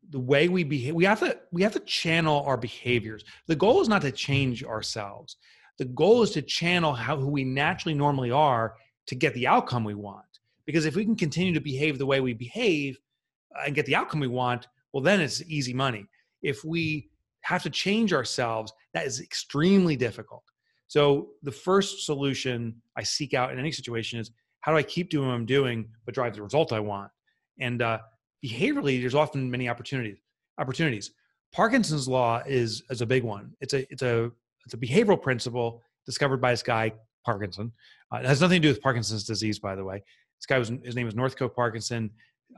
the 0.09 0.19
way 0.19 0.47
we 0.47 0.63
behave 0.63 0.93
we 0.93 1.05
have 1.05 1.19
to 1.19 1.37
we 1.51 1.61
have 1.61 1.73
to 1.73 1.79
channel 1.81 2.43
our 2.45 2.57
behaviors 2.57 3.23
the 3.47 3.55
goal 3.55 3.81
is 3.81 3.87
not 3.87 4.01
to 4.01 4.11
change 4.11 4.63
ourselves 4.63 5.37
the 5.77 5.85
goal 5.85 6.21
is 6.23 6.31
to 6.31 6.41
channel 6.41 6.93
how 6.93 7.17
who 7.17 7.27
we 7.27 7.43
naturally 7.43 7.95
normally 7.95 8.31
are 8.31 8.75
to 9.07 9.15
get 9.15 9.33
the 9.33 9.47
outcome 9.47 9.83
we 9.83 9.95
want 9.95 10.25
because 10.65 10.85
if 10.85 10.95
we 10.95 11.05
can 11.05 11.15
continue 11.15 11.53
to 11.53 11.61
behave 11.61 11.97
the 11.97 12.05
way 12.05 12.19
we 12.21 12.33
behave 12.33 12.97
uh, 13.57 13.63
and 13.65 13.75
get 13.75 13.85
the 13.85 13.95
outcome 13.95 14.19
we 14.19 14.27
want 14.27 14.67
well 14.91 15.03
then 15.03 15.21
it's 15.21 15.41
easy 15.43 15.73
money 15.73 16.05
if 16.41 16.63
we 16.63 17.09
have 17.43 17.63
to 17.63 17.69
change 17.69 18.13
ourselves 18.13 18.73
that 18.93 19.05
is 19.05 19.21
extremely 19.21 19.95
difficult. 19.95 20.43
So 20.87 21.29
the 21.43 21.51
first 21.51 22.05
solution 22.05 22.75
i 22.97 23.03
seek 23.03 23.33
out 23.33 23.51
in 23.51 23.59
any 23.59 23.71
situation 23.71 24.19
is 24.19 24.31
how 24.61 24.71
do 24.71 24.77
i 24.77 24.83
keep 24.83 25.09
doing 25.09 25.27
what 25.27 25.33
i'm 25.33 25.45
doing 25.45 25.87
but 26.05 26.13
drive 26.13 26.35
the 26.35 26.41
result 26.41 26.73
i 26.73 26.79
want? 26.79 27.11
And 27.59 27.81
uh, 27.81 27.99
behaviorally 28.43 28.99
there's 28.99 29.15
often 29.15 29.49
many 29.49 29.69
opportunities 29.69 30.17
opportunities. 30.59 31.11
Parkinson's 31.51 32.07
law 32.07 32.41
is 32.45 32.83
is 32.89 33.01
a 33.01 33.05
big 33.05 33.23
one. 33.23 33.53
It's 33.61 33.73
a 33.73 33.91
it's 33.91 34.01
a 34.01 34.31
it's 34.65 34.73
a 34.73 34.77
behavioral 34.77 35.21
principle 35.21 35.81
discovered 36.05 36.41
by 36.41 36.51
this 36.51 36.63
guy 36.63 36.93
parkinson. 37.25 37.71
Uh, 38.13 38.17
it 38.17 38.25
has 38.25 38.41
nothing 38.41 38.61
to 38.61 38.67
do 38.67 38.71
with 38.71 38.81
parkinson's 38.81 39.23
disease 39.23 39.59
by 39.59 39.75
the 39.75 39.83
way. 39.83 40.03
This 40.39 40.45
guy 40.47 40.59
was 40.59 40.71
his 40.83 40.95
name 40.95 41.05
was 41.05 41.15
northcote 41.15 41.55
parkinson 41.55 42.09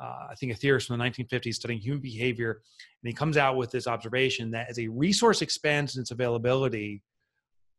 uh, 0.02 0.28
i 0.30 0.36
think 0.36 0.52
a 0.52 0.56
theorist 0.56 0.88
from 0.88 0.98
the 0.98 1.04
1950s 1.04 1.56
studying 1.56 1.80
human 1.80 2.02
behavior 2.02 2.62
and 3.02 3.10
he 3.10 3.14
comes 3.14 3.38
out 3.38 3.58
with 3.58 3.72
this 3.72 3.88
observation 3.88 4.52
that 4.52 4.70
as 4.70 4.80
a 4.80 4.88
resource 4.88 5.42
expands 5.42 5.96
in 5.96 6.02
its 6.02 6.12
availability 6.12 7.02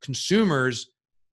consumers 0.02 0.90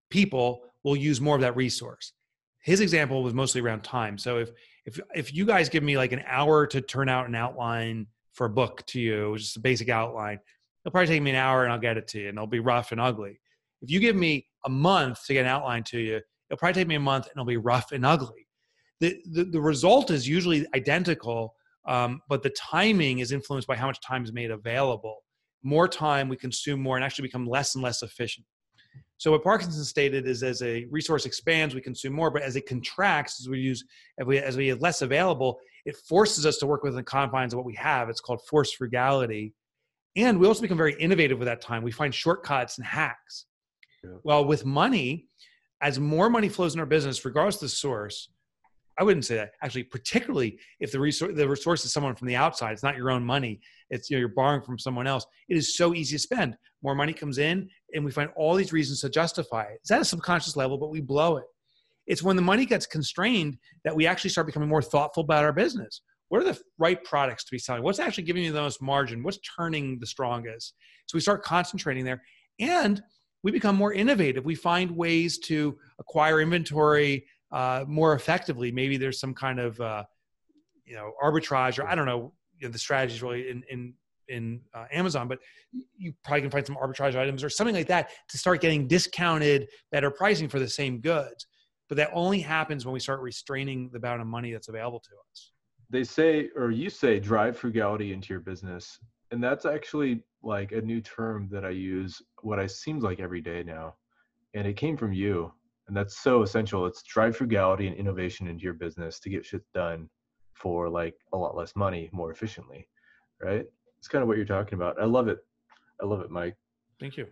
people 0.10 0.62
will 0.84 0.96
use 0.96 1.20
more 1.20 1.36
of 1.36 1.42
that 1.42 1.56
resource 1.56 2.14
his 2.62 2.80
example 2.80 3.24
was 3.24 3.34
mostly 3.34 3.62
around 3.62 3.84
time 3.84 4.18
so 4.18 4.38
if 4.38 4.52
if 4.86 5.00
if 5.16 5.34
you 5.34 5.46
guys 5.46 5.70
give 5.70 5.84
me 5.84 5.98
like 5.98 6.12
an 6.12 6.24
hour 6.28 6.68
to 6.68 6.82
turn 6.82 7.10
out 7.10 7.28
an 7.28 7.36
outline 7.36 8.08
for 8.34 8.46
a 8.46 8.50
book 8.50 8.86
to 8.88 9.00
you, 9.00 9.36
just 9.38 9.58
a 9.58 9.60
basic 9.60 9.90
outline, 9.90 10.40
it'll 10.84 10.92
probably 10.92 11.08
take 11.08 11.22
me 11.22 11.32
an 11.32 11.38
hour 11.38 11.64
and 11.64 11.72
I'll 11.72 11.80
get 11.80 11.98
it 11.98 12.08
to 12.10 12.20
you, 12.20 12.30
and 12.30 12.38
it'll 12.38 12.48
be 12.48 12.60
rough 12.60 12.92
and 12.92 13.00
ugly. 13.00 13.40
If 13.82 13.92
you 13.92 14.00
give 14.00 14.16
me 14.16 14.48
a 14.66 14.70
month 14.70 15.26
to 15.28 15.34
get 15.34 15.42
an 15.42 15.52
outline 15.52 15.84
to 15.86 16.00
you, 16.00 16.16
it'll 16.50 16.58
probably 16.58 16.74
take 16.74 16.88
me 16.88 16.96
a 16.96 17.00
month 17.00 17.26
and 17.26 17.34
it'll 17.36 17.46
be 17.46 17.58
rough 17.58 17.92
and 17.92 18.06
ugly. 18.06 18.43
The 19.04 19.12
the, 19.36 19.44
the 19.56 19.62
result 19.74 20.12
is 20.18 20.22
usually 20.38 20.66
identical, 20.74 21.56
um, 21.86 22.22
but 22.32 22.42
the 22.42 22.52
timing 22.52 23.20
is 23.20 23.32
influenced 23.38 23.68
by 23.68 23.76
how 23.76 23.88
much 23.88 24.00
time 24.02 24.24
is 24.24 24.32
made 24.32 24.52
available. 24.52 25.18
More 25.62 25.88
time 25.88 26.30
we 26.30 26.38
consume 26.38 26.80
more 26.82 26.96
and 26.98 27.04
actually 27.06 27.28
become 27.30 27.46
less 27.46 27.76
and 27.76 27.84
less 27.84 28.02
efficient. 28.02 28.46
So 29.18 29.32
what 29.32 29.44
Parkinson 29.44 29.84
stated 29.84 30.28
is 30.28 30.44
as 30.44 30.62
a 30.62 30.86
resource 30.98 31.26
expands, 31.26 31.76
we 31.76 31.82
consume 31.82 32.14
more, 32.14 32.30
but 32.32 32.42
as 32.42 32.56
it 32.56 32.66
contracts, 32.66 33.40
as 33.42 33.48
we 33.48 33.60
use, 33.60 33.84
as 34.20 34.26
we, 34.26 34.38
as 34.38 34.58
we 34.58 34.68
have 34.68 34.82
less 34.82 35.02
available, 35.02 35.60
it 35.86 35.96
forces 36.10 36.46
us 36.46 36.58
to 36.58 36.66
work 36.66 36.84
within 36.84 36.98
the 36.98 37.04
confines 37.04 37.54
of 37.54 37.58
what 37.58 37.66
we 37.66 37.76
have. 37.76 38.10
It's 38.10 38.20
called 38.20 38.42
forced 38.50 38.76
frugality. 38.76 39.54
And 40.16 40.40
we 40.40 40.48
also 40.48 40.62
become 40.62 40.78
very 40.78 40.96
innovative 41.00 41.40
with 41.40 41.48
that 41.48 41.62
time. 41.62 41.84
We 41.84 41.92
find 41.92 42.14
shortcuts 42.14 42.78
and 42.78 42.86
hacks. 42.86 43.46
Yeah. 44.04 44.18
Well, 44.24 44.46
with 44.46 44.66
money, 44.66 45.28
as 45.82 46.00
more 46.00 46.30
money 46.30 46.50
flows 46.50 46.74
in 46.74 46.80
our 46.80 46.86
business, 46.86 47.24
regardless 47.26 47.56
of 47.56 47.62
the 47.62 47.70
source, 47.70 48.30
I 49.00 49.04
wouldn't 49.04 49.26
say 49.26 49.36
that 49.36 49.52
actually, 49.64 49.84
particularly 49.84 50.60
if 50.80 50.92
the 50.92 51.00
resource 51.00 51.34
the 51.36 51.48
resource 51.48 51.84
is 51.86 51.94
someone 51.94 52.16
from 52.16 52.28
the 52.28 52.36
outside, 52.36 52.74
it's 52.74 52.84
not 52.84 52.98
your 52.98 53.12
own 53.12 53.24
money. 53.24 53.60
It's 53.90 54.10
you 54.10 54.16
know 54.16 54.20
you're 54.20 54.30
borrowing 54.30 54.62
from 54.62 54.78
someone 54.78 55.08
else. 55.08 55.26
It 55.50 55.58
is 55.58 55.76
so 55.76 55.94
easy 55.94 56.16
to 56.16 56.20
spend. 56.20 56.56
More 56.84 56.96
money 56.96 57.14
comes 57.14 57.38
in, 57.38 57.70
and 57.94 58.06
we 58.06 58.12
find 58.12 58.30
all 58.36 58.56
these 58.56 58.74
reasons 58.74 59.02
to 59.02 59.10
justify 59.10 59.64
it. 59.64 59.80
It's 59.82 59.92
at 59.92 60.02
a 60.02 60.06
subconscious 60.06 60.56
level, 60.56 60.78
but 60.78 60.92
we 60.92 61.02
blow 61.02 61.38
it. 61.38 61.46
It's 62.06 62.22
when 62.22 62.36
the 62.36 62.42
money 62.42 62.66
gets 62.66 62.86
constrained 62.86 63.58
that 63.86 63.96
we 63.96 64.06
actually 64.06 64.30
start 64.30 64.48
becoming 64.48 64.70
more 64.70 64.82
thoughtful 64.82 65.24
about 65.24 65.46
our 65.46 65.54
business. 65.54 66.02
What 66.30 66.42
are 66.42 66.52
the 66.52 66.60
right 66.78 67.02
products 67.04 67.44
to 67.46 67.52
be 67.52 67.60
selling? 67.60 67.84
What's 67.84 68.00
actually 68.00 68.24
giving 68.24 68.44
you 68.44 68.52
the 68.52 68.62
most 68.62 68.82
margin? 68.82 69.24
What's 69.24 69.40
turning 69.40 70.00
the 70.00 70.08
strongest? 70.08 70.74
So 71.06 71.16
we 71.16 71.22
start 71.22 71.44
concentrating 71.44 72.04
there, 72.06 72.22
and 72.60 73.02
we 73.44 73.52
become 73.52 73.76
more 73.76 73.94
innovative. 73.94 74.46
We 74.46 74.56
find 74.56 74.92
ways 74.92 75.38
to 75.40 75.78
acquire 76.00 76.42
inventory 76.42 77.26
uh, 77.54 77.86
more 77.88 78.14
effectively. 78.14 78.72
Maybe 78.72 78.98
there's 78.98 79.20
some 79.20 79.34
kind 79.34 79.60
of 79.60 79.80
uh, 79.80 80.04
you 80.86 80.96
know 80.96 81.14
arbitrage, 81.24 81.80
or 81.80 81.88
I 81.88 81.96
don't 81.96 82.06
know. 82.06 82.34
You 82.58 82.68
know, 82.68 82.72
the 82.72 82.80
strategy 82.80 83.14
is 83.14 83.24
really 83.24 83.50
in 83.50 83.64
in 83.70 83.94
in 84.30 84.62
uh, 84.74 84.86
Amazon, 84.92 85.28
but 85.28 85.40
you 85.72 86.14
probably 86.24 86.42
can 86.42 86.50
find 86.50 86.66
some 86.66 86.78
arbitrage 86.78 87.16
items 87.16 87.44
or 87.44 87.50
something 87.50 87.76
like 87.76 87.88
that 87.88 88.10
to 88.30 88.38
start 88.38 88.62
getting 88.62 88.88
discounted, 88.88 89.68
better 89.92 90.10
pricing 90.10 90.50
for 90.50 90.60
the 90.60 90.68
same 90.68 91.00
goods. 91.00 91.46
But 91.90 91.98
that 91.98 92.10
only 92.14 92.40
happens 92.40 92.86
when 92.86 92.94
we 92.94 93.00
start 93.00 93.20
restraining 93.22 93.90
the 93.92 94.00
amount 94.00 94.22
of 94.22 94.28
money 94.28 94.52
that's 94.52 94.70
available 94.70 95.00
to 95.02 95.10
us. 95.30 95.52
They 95.90 96.04
say, 96.04 96.50
or 96.56 96.72
you 96.72 96.90
say, 96.90 97.20
drive 97.20 97.58
frugality 97.58 98.14
into 98.14 98.34
your 98.34 98.40
business. 98.40 98.98
and 99.32 99.44
that's 99.44 99.66
actually 99.66 100.24
like 100.42 100.72
a 100.72 100.82
new 100.82 101.02
term 101.02 101.50
that 101.52 101.66
I 101.66 101.70
use 101.70 102.22
what 102.42 102.60
I 102.60 102.68
seems 102.68 103.04
like 103.04 103.20
every 103.20 103.42
day 103.42 103.64
now. 103.64 103.96
And 104.54 104.68
it 104.68 104.78
came 104.78 104.96
from 104.96 105.12
you. 105.14 105.52
And 105.88 105.96
that's 105.96 106.22
so 106.22 106.44
essential. 106.44 106.86
It's 106.86 107.04
drive 107.04 107.36
frugality 107.36 107.88
and 107.88 107.96
innovation 107.96 108.48
into 108.48 108.64
your 108.64 108.74
business 108.74 109.20
to 109.20 109.30
get 109.30 109.46
shit 109.46 109.64
done 109.74 110.10
for 110.54 110.90
like 110.90 111.16
a 111.34 111.38
lot 111.38 111.56
less 111.56 111.76
money 111.76 112.10
more 112.14 112.32
efficiently. 112.32 112.88
Right? 113.42 113.66
It's 113.98 114.08
kind 114.08 114.22
of 114.22 114.28
what 114.28 114.38
you're 114.38 114.46
talking 114.46 114.76
about. 114.76 115.02
I 115.02 115.06
love 115.06 115.28
it. 115.28 115.40
I 116.02 116.06
love 116.06 116.22
it, 116.22 116.30
Mike. 116.30 116.56
Thank 117.00 117.18
you. 117.18 117.28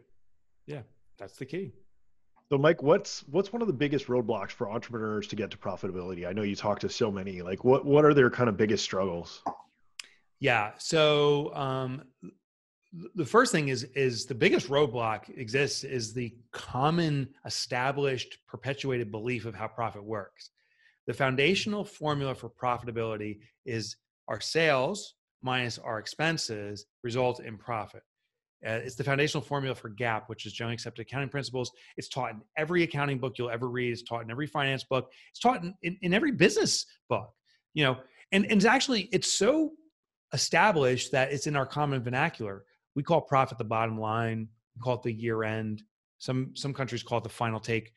Yeah, 0.67 0.81
that's 1.17 1.37
the 1.37 1.45
key. 1.45 1.73
So, 2.51 2.57
Mike, 2.57 2.83
what's 2.83 3.21
what's 3.29 3.53
one 3.53 3.61
of 3.61 3.67
the 3.67 3.73
biggest 3.73 4.07
roadblocks 4.07 4.51
for 4.51 4.69
entrepreneurs 4.69 5.27
to 5.27 5.37
get 5.37 5.51
to 5.51 5.57
profitability? 5.57 6.27
I 6.27 6.33
know 6.33 6.41
you 6.41 6.55
talk 6.55 6.79
to 6.79 6.89
so 6.89 7.09
many. 7.09 7.41
Like, 7.41 7.63
what 7.63 7.85
what 7.85 8.03
are 8.03 8.13
their 8.13 8.29
kind 8.29 8.49
of 8.49 8.57
biggest 8.57 8.83
struggles? 8.83 9.41
Yeah. 10.41 10.71
So, 10.77 11.53
um, 11.55 12.03
the 13.15 13.25
first 13.25 13.51
thing 13.51 13.69
is 13.69 13.83
is 13.95 14.25
the 14.25 14.35
biggest 14.35 14.67
roadblock 14.67 15.29
exists 15.37 15.83
is 15.83 16.13
the 16.13 16.35
common 16.51 17.27
established 17.45 18.37
perpetuated 18.47 19.11
belief 19.11 19.45
of 19.45 19.55
how 19.55 19.67
profit 19.67 20.03
works 20.03 20.49
the 21.07 21.13
foundational 21.13 21.85
formula 21.85 22.35
for 22.35 22.49
profitability 22.49 23.39
is 23.65 23.95
our 24.27 24.41
sales 24.41 25.15
minus 25.41 25.79
our 25.79 25.99
expenses 25.99 26.85
result 27.03 27.39
in 27.39 27.57
profit 27.57 28.03
uh, 28.65 28.73
it's 28.73 28.95
the 28.95 29.03
foundational 29.03 29.41
formula 29.41 29.73
for 29.73 29.89
GAAP 29.89 30.23
which 30.27 30.45
is 30.45 30.53
generally 30.53 30.75
accepted 30.75 31.01
accounting 31.01 31.29
principles. 31.29 31.71
It's 31.97 32.09
taught 32.09 32.31
in 32.31 32.41
every 32.57 32.83
accounting 32.83 33.17
book 33.17 33.33
you'll 33.37 33.49
ever 33.49 33.67
read. 33.67 33.91
It's 33.91 34.03
taught 34.03 34.23
in 34.23 34.29
every 34.29 34.45
finance 34.45 34.83
book. 34.83 35.11
It's 35.31 35.39
taught 35.39 35.63
in, 35.63 35.73
in, 35.81 35.97
in 36.03 36.13
every 36.13 36.31
business 36.31 36.85
book. 37.09 37.31
You 37.73 37.85
know, 37.85 37.97
and, 38.31 38.43
and 38.45 38.53
it's 38.53 38.65
actually 38.65 39.09
it's 39.11 39.33
so 39.33 39.71
established 40.33 41.11
that 41.11 41.31
it's 41.31 41.47
in 41.47 41.55
our 41.55 41.65
common 41.65 42.03
vernacular. 42.03 42.63
We 42.95 43.03
call 43.03 43.21
profit 43.21 43.57
the 43.57 43.63
bottom 43.63 43.99
line. 43.99 44.47
We 44.75 44.81
call 44.81 44.95
it 44.95 45.03
the 45.03 45.13
year 45.13 45.43
end. 45.43 45.83
Some 46.17 46.51
some 46.55 46.73
countries 46.73 47.03
call 47.03 47.19
it 47.19 47.23
the 47.23 47.29
final 47.29 47.59
take. 47.59 47.93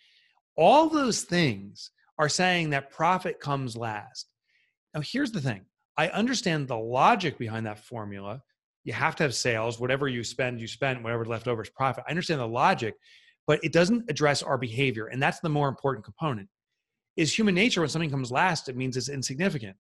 All 0.56 0.88
those 0.88 1.22
things 1.22 1.90
are 2.18 2.28
saying 2.28 2.70
that 2.70 2.90
profit 2.90 3.40
comes 3.40 3.76
last. 3.76 4.28
Now, 4.94 5.00
here's 5.00 5.32
the 5.32 5.40
thing. 5.40 5.66
I 5.96 6.08
understand 6.08 6.68
the 6.68 6.76
logic 6.76 7.38
behind 7.38 7.66
that 7.66 7.78
formula 7.78 8.42
you 8.84 8.92
have 8.92 9.16
to 9.16 9.22
have 9.22 9.34
sales 9.34 9.80
whatever 9.80 10.08
you 10.08 10.22
spend 10.22 10.60
you 10.60 10.68
spend 10.68 11.02
whatever's 11.02 11.26
left 11.26 11.48
over 11.48 11.62
is 11.62 11.70
profit 11.70 12.04
i 12.06 12.10
understand 12.10 12.40
the 12.40 12.46
logic 12.46 12.94
but 13.46 13.58
it 13.64 13.72
doesn't 13.72 14.08
address 14.08 14.42
our 14.42 14.56
behavior 14.56 15.06
and 15.06 15.20
that's 15.20 15.40
the 15.40 15.48
more 15.48 15.68
important 15.68 16.04
component 16.04 16.48
is 17.16 17.36
human 17.36 17.54
nature 17.54 17.80
when 17.80 17.88
something 17.88 18.10
comes 18.10 18.30
last 18.30 18.68
it 18.68 18.76
means 18.76 18.96
it's 18.96 19.08
insignificant 19.08 19.76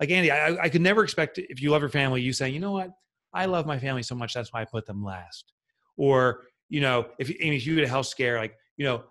like 0.00 0.10
andy 0.10 0.30
i, 0.30 0.56
I 0.62 0.68
could 0.68 0.82
never 0.82 1.04
expect 1.04 1.38
if 1.38 1.62
you 1.62 1.70
love 1.70 1.82
your 1.82 1.90
family 1.90 2.22
you 2.22 2.32
say 2.32 2.48
you 2.48 2.60
know 2.60 2.72
what 2.72 2.90
i 3.34 3.46
love 3.46 3.66
my 3.66 3.78
family 3.78 4.02
so 4.02 4.14
much 4.14 4.34
that's 4.34 4.52
why 4.52 4.62
i 4.62 4.64
put 4.64 4.86
them 4.86 5.04
last 5.04 5.52
or 5.96 6.42
you 6.68 6.80
know 6.80 7.06
if, 7.18 7.30
if 7.30 7.66
you 7.66 7.74
get 7.74 7.84
a 7.84 7.88
health 7.88 8.06
scare 8.06 8.38
like 8.38 8.54
you 8.76 8.84
know 8.84 9.02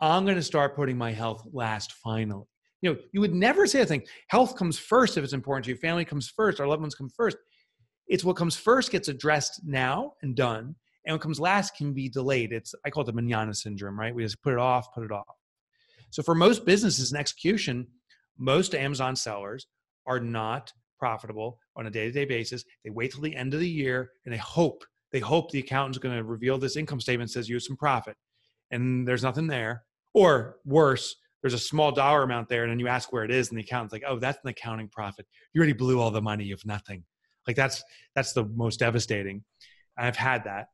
i'm 0.00 0.24
going 0.24 0.36
to 0.36 0.42
start 0.42 0.76
putting 0.76 0.96
my 0.96 1.12
health 1.12 1.42
last 1.52 1.92
finally 1.92 2.46
you 2.80 2.90
know 2.90 2.98
you 3.12 3.20
would 3.20 3.34
never 3.34 3.66
say 3.66 3.80
a 3.80 3.86
thing 3.86 4.02
health 4.28 4.56
comes 4.56 4.78
first 4.78 5.16
if 5.16 5.24
it's 5.24 5.32
important 5.32 5.64
to 5.64 5.70
you 5.70 5.76
family 5.76 6.04
comes 6.04 6.28
first 6.28 6.60
our 6.60 6.66
loved 6.66 6.82
ones 6.82 6.94
come 6.94 7.08
first 7.08 7.36
it's 8.08 8.24
what 8.24 8.36
comes 8.36 8.56
first 8.56 8.90
gets 8.90 9.08
addressed 9.08 9.60
now 9.64 10.14
and 10.22 10.34
done, 10.34 10.74
and 11.04 11.14
what 11.14 11.20
comes 11.20 11.38
last 11.38 11.76
can 11.76 11.92
be 11.92 12.08
delayed. 12.08 12.52
It's 12.52 12.74
I 12.84 12.90
call 12.90 13.02
it 13.02 13.06
the 13.06 13.12
manana 13.12 13.54
syndrome, 13.54 13.98
right? 13.98 14.14
We 14.14 14.22
just 14.22 14.42
put 14.42 14.54
it 14.54 14.58
off, 14.58 14.92
put 14.94 15.04
it 15.04 15.12
off. 15.12 15.36
So 16.10 16.22
for 16.22 16.34
most 16.34 16.64
businesses 16.64 17.12
in 17.12 17.18
execution, 17.18 17.86
most 18.38 18.74
Amazon 18.74 19.14
sellers 19.14 19.66
are 20.06 20.20
not 20.20 20.72
profitable 20.98 21.58
on 21.78 21.86
a 21.86 21.90
day-to-day 21.90 22.24
basis. 22.24 22.64
They 22.84 22.90
wait 22.90 23.12
till 23.12 23.22
the 23.22 23.36
end 23.36 23.54
of 23.54 23.60
the 23.60 23.68
year 23.68 24.10
and 24.24 24.34
they 24.34 24.38
hope 24.38 24.84
they 25.12 25.20
hope 25.20 25.50
the 25.50 25.60
accountant's 25.60 25.98
going 25.98 26.16
to 26.16 26.24
reveal 26.24 26.58
this 26.58 26.76
income 26.76 27.00
statement 27.00 27.30
says 27.30 27.48
you 27.48 27.56
have 27.56 27.62
some 27.62 27.76
profit, 27.76 28.16
and 28.70 29.06
there's 29.08 29.22
nothing 29.22 29.46
there. 29.46 29.84
Or 30.14 30.56
worse, 30.64 31.16
there's 31.42 31.54
a 31.54 31.58
small 31.58 31.92
dollar 31.92 32.22
amount 32.22 32.48
there, 32.48 32.64
and 32.64 32.70
then 32.70 32.78
you 32.78 32.88
ask 32.88 33.12
where 33.12 33.24
it 33.24 33.30
is, 33.30 33.48
and 33.48 33.58
the 33.58 33.62
accountant's 33.62 33.92
like, 33.92 34.04
"Oh, 34.06 34.18
that's 34.18 34.38
an 34.42 34.50
accounting 34.50 34.88
profit. 34.88 35.26
You 35.54 35.60
already 35.60 35.72
blew 35.72 36.00
all 36.00 36.10
the 36.10 36.20
money. 36.20 36.44
You 36.44 36.54
have 36.54 36.66
nothing." 36.66 37.04
Like 37.46 37.56
that's 37.56 37.82
that's 38.14 38.32
the 38.32 38.44
most 38.44 38.80
devastating. 38.80 39.44
I've 39.96 40.16
had 40.16 40.44
that. 40.44 40.68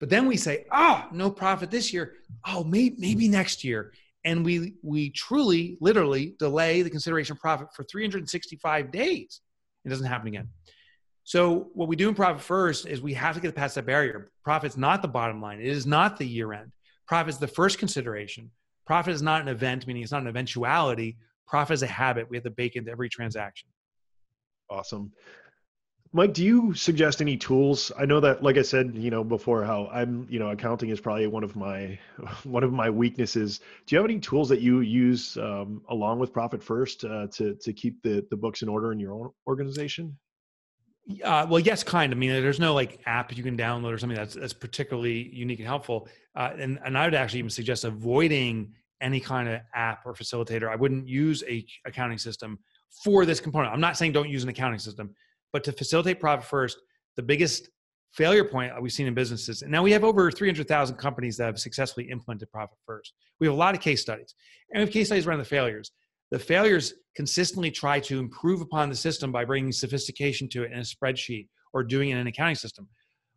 But 0.00 0.10
then 0.10 0.26
we 0.26 0.36
say, 0.36 0.66
oh, 0.72 1.06
no 1.12 1.30
profit 1.30 1.70
this 1.70 1.92
year. 1.92 2.14
Oh, 2.46 2.64
maybe 2.64 2.96
maybe 2.98 3.28
next 3.28 3.64
year. 3.64 3.92
And 4.24 4.44
we 4.44 4.74
we 4.82 5.10
truly, 5.10 5.78
literally 5.80 6.34
delay 6.38 6.82
the 6.82 6.90
consideration 6.90 7.36
profit 7.36 7.68
for 7.74 7.84
365 7.84 8.90
days. 8.90 9.40
It 9.84 9.88
doesn't 9.88 10.06
happen 10.06 10.28
again. 10.28 10.48
So 11.24 11.70
what 11.72 11.88
we 11.88 11.96
do 11.96 12.08
in 12.08 12.14
profit 12.14 12.42
first 12.42 12.86
is 12.86 13.00
we 13.00 13.14
have 13.14 13.34
to 13.34 13.40
get 13.40 13.54
past 13.54 13.76
that 13.76 13.86
barrier. 13.86 14.30
Profit's 14.42 14.76
not 14.76 15.00
the 15.00 15.08
bottom 15.08 15.40
line. 15.40 15.60
It 15.60 15.66
is 15.66 15.86
not 15.86 16.18
the 16.18 16.26
year 16.26 16.52
end. 16.52 16.70
Profit 17.06 17.34
is 17.34 17.38
the 17.38 17.46
first 17.46 17.78
consideration. 17.78 18.50
Profit 18.86 19.14
is 19.14 19.22
not 19.22 19.40
an 19.40 19.48
event, 19.48 19.86
meaning 19.86 20.02
it's 20.02 20.12
not 20.12 20.22
an 20.22 20.28
eventuality. 20.28 21.16
Profit 21.46 21.74
is 21.74 21.82
a 21.82 21.86
habit. 21.86 22.28
We 22.28 22.36
have 22.36 22.44
to 22.44 22.50
bake 22.50 22.76
into 22.76 22.90
every 22.90 23.08
transaction. 23.08 23.68
Awesome. 24.68 25.12
Mike, 26.16 26.32
do 26.32 26.44
you 26.44 26.72
suggest 26.74 27.20
any 27.20 27.36
tools? 27.36 27.90
I 27.98 28.04
know 28.04 28.20
that, 28.20 28.40
like 28.40 28.56
I 28.56 28.62
said, 28.62 28.92
you 28.94 29.10
know, 29.10 29.24
before 29.24 29.64
how 29.64 29.88
I'm, 29.92 30.28
you 30.30 30.38
know, 30.38 30.50
accounting 30.50 30.90
is 30.90 31.00
probably 31.00 31.26
one 31.26 31.42
of 31.42 31.56
my, 31.56 31.98
one 32.44 32.62
of 32.62 32.72
my 32.72 32.88
weaknesses. 32.88 33.58
Do 33.84 33.96
you 33.96 33.98
have 33.98 34.08
any 34.08 34.20
tools 34.20 34.48
that 34.50 34.60
you 34.60 34.80
use 34.80 35.36
um, 35.38 35.82
along 35.88 36.20
with 36.20 36.32
Profit 36.32 36.62
First 36.62 37.04
uh, 37.04 37.26
to 37.32 37.56
to 37.56 37.72
keep 37.72 38.00
the 38.04 38.24
the 38.30 38.36
books 38.36 38.62
in 38.62 38.68
order 38.68 38.92
in 38.92 39.00
your 39.00 39.12
own 39.12 39.30
organization? 39.48 40.16
Uh, 41.24 41.48
well, 41.50 41.58
yes, 41.58 41.82
kind. 41.82 42.12
Of. 42.12 42.16
I 42.16 42.20
mean, 42.20 42.30
there's 42.30 42.60
no 42.60 42.74
like 42.74 43.00
app 43.06 43.36
you 43.36 43.42
can 43.42 43.56
download 43.56 43.92
or 43.92 43.98
something 43.98 44.16
that's 44.16 44.34
that's 44.34 44.52
particularly 44.52 45.30
unique 45.34 45.58
and 45.58 45.66
helpful. 45.66 46.06
Uh, 46.36 46.52
and 46.56 46.78
and 46.84 46.96
I 46.96 47.06
would 47.06 47.14
actually 47.16 47.40
even 47.40 47.50
suggest 47.50 47.82
avoiding 47.82 48.72
any 49.00 49.18
kind 49.18 49.48
of 49.48 49.62
app 49.74 50.06
or 50.06 50.14
facilitator. 50.14 50.70
I 50.70 50.76
wouldn't 50.76 51.08
use 51.08 51.42
a 51.48 51.66
accounting 51.84 52.18
system 52.18 52.60
for 53.02 53.26
this 53.26 53.40
component. 53.40 53.74
I'm 53.74 53.80
not 53.80 53.96
saying 53.96 54.12
don't 54.12 54.28
use 54.28 54.44
an 54.44 54.48
accounting 54.48 54.78
system 54.78 55.12
but 55.54 55.62
to 55.62 55.72
facilitate 55.72 56.18
profit 56.18 56.44
first, 56.44 56.78
the 57.14 57.22
biggest 57.22 57.70
failure 58.12 58.44
point 58.44 58.72
we've 58.82 58.92
seen 58.92 59.06
in 59.06 59.14
businesses, 59.14 59.62
and 59.62 59.70
now 59.70 59.84
we 59.84 59.92
have 59.92 60.02
over 60.02 60.30
300,000 60.30 60.96
companies 60.96 61.36
that 61.36 61.46
have 61.46 61.60
successfully 61.60 62.10
implemented 62.10 62.50
profit 62.50 62.76
first. 62.84 63.14
We 63.38 63.46
have 63.46 63.54
a 63.54 63.56
lot 63.56 63.72
of 63.72 63.80
case 63.80 64.02
studies, 64.02 64.34
and 64.72 64.80
we 64.80 64.84
have 64.84 64.92
case 64.92 65.06
studies 65.06 65.28
around 65.28 65.38
the 65.38 65.44
failures. 65.44 65.92
The 66.32 66.40
failures 66.40 66.94
consistently 67.14 67.70
try 67.70 68.00
to 68.00 68.18
improve 68.18 68.62
upon 68.62 68.88
the 68.88 68.96
system 68.96 69.30
by 69.30 69.44
bringing 69.44 69.70
sophistication 69.70 70.48
to 70.48 70.64
it 70.64 70.72
in 70.72 70.78
a 70.78 70.82
spreadsheet 70.82 71.46
or 71.72 71.84
doing 71.84 72.08
it 72.08 72.14
in 72.14 72.18
an 72.18 72.26
accounting 72.26 72.56
system, 72.56 72.88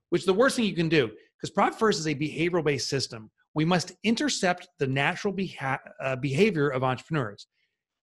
which 0.09 0.23
is 0.23 0.25
the 0.25 0.33
worst 0.33 0.55
thing 0.55 0.65
you 0.65 0.75
can 0.75 0.89
do 0.89 1.11
because 1.39 1.53
profit 1.53 1.77
first 1.77 1.99
is 1.99 2.07
a 2.07 2.15
behavioral 2.15 2.63
based 2.63 2.89
system. 2.89 3.29
We 3.53 3.65
must 3.65 3.91
intercept 4.03 4.67
the 4.79 4.87
natural 4.87 5.33
beha- 5.33 5.79
uh, 6.01 6.15
behavior 6.15 6.69
of 6.69 6.83
entrepreneurs. 6.83 7.45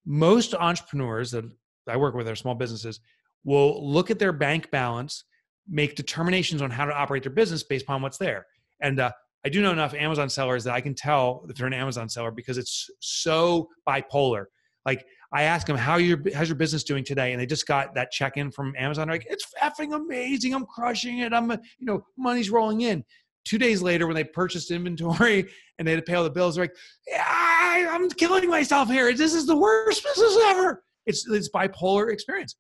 Most 0.07 0.55
entrepreneurs 0.55 1.33
that 1.33 1.45
I 1.89 1.97
work 1.97 2.15
with 2.15 2.29
are 2.29 2.37
small 2.37 2.55
businesses 2.55 3.01
will 3.45 3.87
look 3.87 4.11
at 4.11 4.19
their 4.19 4.33
bank 4.33 4.71
balance, 4.71 5.25
make 5.69 5.95
determinations 5.95 6.63
on 6.63 6.71
how 6.71 6.85
to 6.85 6.95
operate 6.95 7.23
their 7.23 7.33
business 7.33 7.63
based 7.63 7.85
upon 7.85 8.03
what's 8.03 8.19
there. 8.19 8.47
And 8.81 9.01
uh, 9.01 9.13
I 9.45 9.49
do 9.51 9.61
know 9.61 9.73
enough 9.73 9.95
Amazon 9.95 10.29
sellers 10.29 10.65
that 10.65 10.75
I 10.75 10.81
can 10.81 10.95
tell 10.95 11.45
if 11.49 11.57
they're 11.57 11.67
an 11.67 11.75
Amazon 11.75 12.09
seller 12.09 12.31
because 12.31 12.59
it's 12.59 12.91
so 13.01 13.69
bipolar. 13.87 14.47
Like 14.87 15.05
I 15.33 15.43
ask 15.43 15.67
them, 15.67 15.77
"How 15.77 15.97
your 15.97 16.19
how's 16.35 16.49
your 16.49 16.57
business 16.57 16.85
doing 16.85 17.05
today?" 17.05 17.33
And 17.33 17.41
they 17.41 17.47
just 17.47 17.67
got 17.67 17.95
that 17.95 18.11
check 18.11 18.37
in 18.37 18.51
from 18.51 18.75
Amazon. 18.77 19.09
They're 19.09 19.17
like, 19.17 19.27
"It's 19.29 19.47
effing 19.63 19.95
amazing! 19.95 20.55
I'm 20.55 20.67
crushing 20.67 21.19
it! 21.21 21.33
I'm, 21.33 21.51
you 21.51 21.87
know, 21.87 22.05
money's 22.17 22.51
rolling 22.51 22.83
in." 22.83 23.05
Two 23.45 23.59
days 23.59 23.83
later, 23.83 24.07
when 24.07 24.17
they 24.17 24.25
purchased 24.25 24.71
inventory 24.71 25.49
and 25.79 25.87
they 25.87 25.93
had 25.93 26.05
to 26.05 26.11
pay 26.11 26.15
all 26.15 26.25
the 26.25 26.31
bills, 26.31 26.55
they're 26.55 26.65
like, 26.65 26.77
"I'm 27.19 28.09
killing 28.11 28.49
myself 28.49 28.89
here. 28.89 29.13
This 29.13 29.35
is 29.35 29.47
the 29.47 29.57
worst 29.57 30.05
business 30.05 30.37
ever." 30.45 30.85
It's 31.07 31.29
it's 31.29 31.51
bipolar 31.51 32.13
experience. 32.13 32.57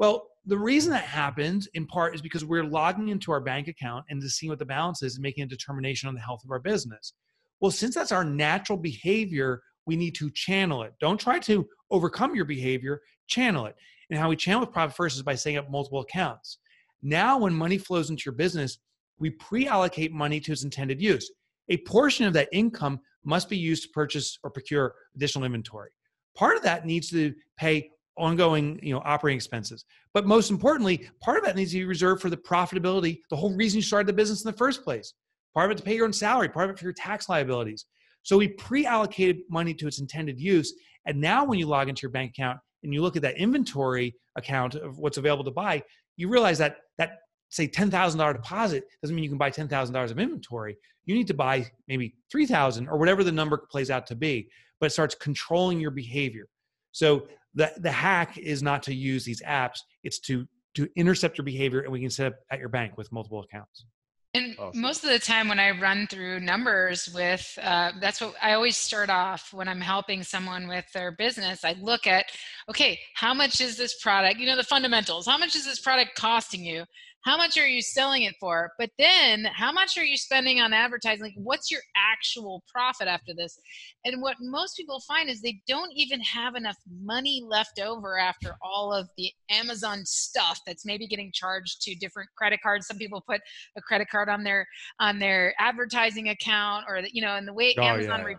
Well, 0.00 0.28
the 0.46 0.56
reason 0.56 0.90
that 0.92 1.04
happens 1.04 1.68
in 1.74 1.86
part 1.86 2.14
is 2.14 2.22
because 2.22 2.42
we're 2.42 2.64
logging 2.64 3.08
into 3.08 3.32
our 3.32 3.40
bank 3.40 3.68
account 3.68 4.06
and 4.08 4.22
seeing 4.22 4.48
what 4.48 4.58
the 4.58 4.64
balance 4.64 5.02
is 5.02 5.16
and 5.16 5.22
making 5.22 5.44
a 5.44 5.46
determination 5.46 6.08
on 6.08 6.14
the 6.14 6.22
health 6.22 6.42
of 6.42 6.50
our 6.50 6.58
business. 6.58 7.12
Well, 7.60 7.70
since 7.70 7.94
that's 7.94 8.10
our 8.10 8.24
natural 8.24 8.78
behavior, 8.78 9.60
we 9.84 9.96
need 9.96 10.14
to 10.14 10.30
channel 10.30 10.82
it. 10.84 10.94
Don't 11.00 11.20
try 11.20 11.38
to 11.40 11.68
overcome 11.90 12.34
your 12.34 12.46
behavior, 12.46 13.02
channel 13.26 13.66
it. 13.66 13.76
And 14.08 14.18
how 14.18 14.30
we 14.30 14.36
channel 14.36 14.62
with 14.62 14.72
profit 14.72 14.96
first 14.96 15.16
is 15.16 15.22
by 15.22 15.34
setting 15.34 15.58
up 15.58 15.70
multiple 15.70 16.00
accounts. 16.00 16.58
Now, 17.02 17.36
when 17.36 17.52
money 17.52 17.76
flows 17.76 18.08
into 18.08 18.22
your 18.24 18.34
business, 18.34 18.78
we 19.18 19.28
pre 19.28 19.68
allocate 19.68 20.12
money 20.12 20.40
to 20.40 20.52
its 20.52 20.64
intended 20.64 21.02
use. 21.02 21.30
A 21.68 21.76
portion 21.76 22.24
of 22.24 22.32
that 22.32 22.48
income 22.52 23.00
must 23.22 23.50
be 23.50 23.58
used 23.58 23.82
to 23.82 23.90
purchase 23.90 24.38
or 24.42 24.50
procure 24.50 24.94
additional 25.14 25.44
inventory. 25.44 25.90
Part 26.34 26.56
of 26.56 26.62
that 26.62 26.86
needs 26.86 27.10
to 27.10 27.34
pay 27.58 27.90
ongoing 28.20 28.78
you 28.82 28.94
know 28.94 29.02
operating 29.04 29.36
expenses 29.36 29.84
but 30.14 30.26
most 30.26 30.50
importantly 30.50 31.08
part 31.20 31.38
of 31.38 31.44
that 31.44 31.56
needs 31.56 31.72
to 31.72 31.78
be 31.78 31.84
reserved 31.84 32.20
for 32.20 32.30
the 32.30 32.36
profitability 32.36 33.20
the 33.30 33.36
whole 33.36 33.54
reason 33.56 33.78
you 33.78 33.82
started 33.82 34.06
the 34.06 34.12
business 34.12 34.44
in 34.44 34.50
the 34.50 34.56
first 34.56 34.84
place 34.84 35.14
part 35.54 35.66
of 35.66 35.72
it 35.72 35.78
to 35.78 35.84
pay 35.84 35.94
your 35.94 36.04
own 36.04 36.12
salary 36.12 36.48
part 36.48 36.66
of 36.66 36.74
it 36.74 36.78
for 36.78 36.84
your 36.84 36.92
tax 36.92 37.28
liabilities 37.28 37.86
so 38.22 38.36
we 38.36 38.48
pre-allocated 38.48 39.38
money 39.48 39.74
to 39.74 39.86
its 39.86 40.00
intended 40.00 40.38
use 40.38 40.74
and 41.06 41.20
now 41.20 41.44
when 41.44 41.58
you 41.58 41.66
log 41.66 41.88
into 41.88 42.02
your 42.02 42.10
bank 42.10 42.30
account 42.30 42.58
and 42.82 42.94
you 42.94 43.02
look 43.02 43.16
at 43.16 43.22
that 43.22 43.36
inventory 43.36 44.14
account 44.36 44.74
of 44.74 44.98
what's 44.98 45.18
available 45.18 45.44
to 45.44 45.50
buy 45.50 45.82
you 46.16 46.28
realize 46.28 46.58
that 46.58 46.76
that 46.98 47.18
say 47.50 47.66
$10,000 47.66 48.32
deposit 48.32 48.84
doesn't 49.02 49.14
mean 49.14 49.24
you 49.24 49.28
can 49.28 49.38
buy 49.38 49.50
$10,000 49.50 50.10
of 50.10 50.18
inventory. 50.18 50.76
You 51.04 51.14
need 51.14 51.26
to 51.26 51.34
buy 51.34 51.66
maybe 51.88 52.14
3,000 52.30 52.88
or 52.88 52.96
whatever 52.96 53.24
the 53.24 53.32
number 53.32 53.58
plays 53.70 53.90
out 53.90 54.06
to 54.06 54.14
be, 54.14 54.48
but 54.78 54.86
it 54.86 54.90
starts 54.90 55.16
controlling 55.16 55.80
your 55.80 55.90
behavior. 55.90 56.46
So 56.92 57.26
the, 57.54 57.72
the 57.78 57.90
hack 57.90 58.38
is 58.38 58.62
not 58.62 58.82
to 58.84 58.94
use 58.94 59.24
these 59.24 59.42
apps, 59.42 59.80
it's 60.02 60.18
to, 60.20 60.46
to 60.74 60.88
intercept 60.96 61.38
your 61.38 61.44
behavior 61.44 61.80
and 61.80 61.92
we 61.92 62.00
can 62.00 62.10
set 62.10 62.28
up 62.28 62.34
at 62.50 62.58
your 62.58 62.68
bank 62.68 62.96
with 62.96 63.10
multiple 63.12 63.40
accounts. 63.40 63.84
And 64.32 64.54
awesome. 64.60 64.80
most 64.80 65.02
of 65.02 65.10
the 65.10 65.18
time, 65.18 65.48
when 65.48 65.58
I 65.58 65.72
run 65.72 66.06
through 66.06 66.38
numbers 66.38 67.08
with, 67.12 67.58
uh, 67.60 67.90
that's 68.00 68.20
what 68.20 68.34
I 68.40 68.52
always 68.52 68.76
start 68.76 69.10
off 69.10 69.52
when 69.52 69.66
I'm 69.66 69.80
helping 69.80 70.22
someone 70.22 70.68
with 70.68 70.84
their 70.92 71.10
business. 71.10 71.64
I 71.64 71.74
look 71.80 72.06
at, 72.06 72.26
okay, 72.68 73.00
how 73.14 73.34
much 73.34 73.60
is 73.60 73.76
this 73.76 74.00
product? 74.00 74.38
You 74.38 74.46
know, 74.46 74.54
the 74.54 74.62
fundamentals. 74.62 75.26
How 75.26 75.36
much 75.36 75.56
is 75.56 75.64
this 75.64 75.80
product 75.80 76.12
costing 76.16 76.64
you? 76.64 76.84
How 77.22 77.36
much 77.36 77.58
are 77.58 77.66
you 77.66 77.82
selling 77.82 78.22
it 78.22 78.34
for? 78.40 78.72
But 78.78 78.90
then 78.98 79.44
how 79.52 79.72
much 79.72 79.98
are 79.98 80.04
you 80.04 80.16
spending 80.16 80.60
on 80.60 80.72
advertising? 80.72 81.22
Like 81.22 81.34
what's 81.36 81.70
your 81.70 81.82
actual 81.94 82.62
profit 82.72 83.08
after 83.08 83.34
this? 83.34 83.58
And 84.04 84.22
what 84.22 84.36
most 84.40 84.76
people 84.76 85.00
find 85.00 85.28
is 85.28 85.42
they 85.42 85.60
don't 85.68 85.92
even 85.94 86.20
have 86.22 86.54
enough 86.54 86.78
money 87.02 87.44
left 87.46 87.78
over 87.78 88.18
after 88.18 88.56
all 88.62 88.92
of 88.92 89.08
the 89.18 89.30
amazon 89.50 90.04
stuff 90.06 90.60
that's 90.66 90.86
maybe 90.86 91.06
getting 91.06 91.30
charged 91.32 91.82
to 91.82 91.94
different 91.96 92.30
credit 92.36 92.60
cards. 92.62 92.86
Some 92.86 92.96
people 92.96 93.22
put 93.26 93.40
a 93.76 93.82
credit 93.82 94.08
card 94.08 94.28
on 94.30 94.42
their 94.42 94.66
on 94.98 95.18
their 95.18 95.54
advertising 95.58 96.30
account 96.30 96.86
or 96.88 97.02
you 97.12 97.20
know 97.20 97.36
and 97.36 97.46
the 97.46 97.52
way 97.52 97.74
oh, 97.78 97.82
amazon 97.82 98.20
yeah. 98.20 98.24
Re- 98.24 98.36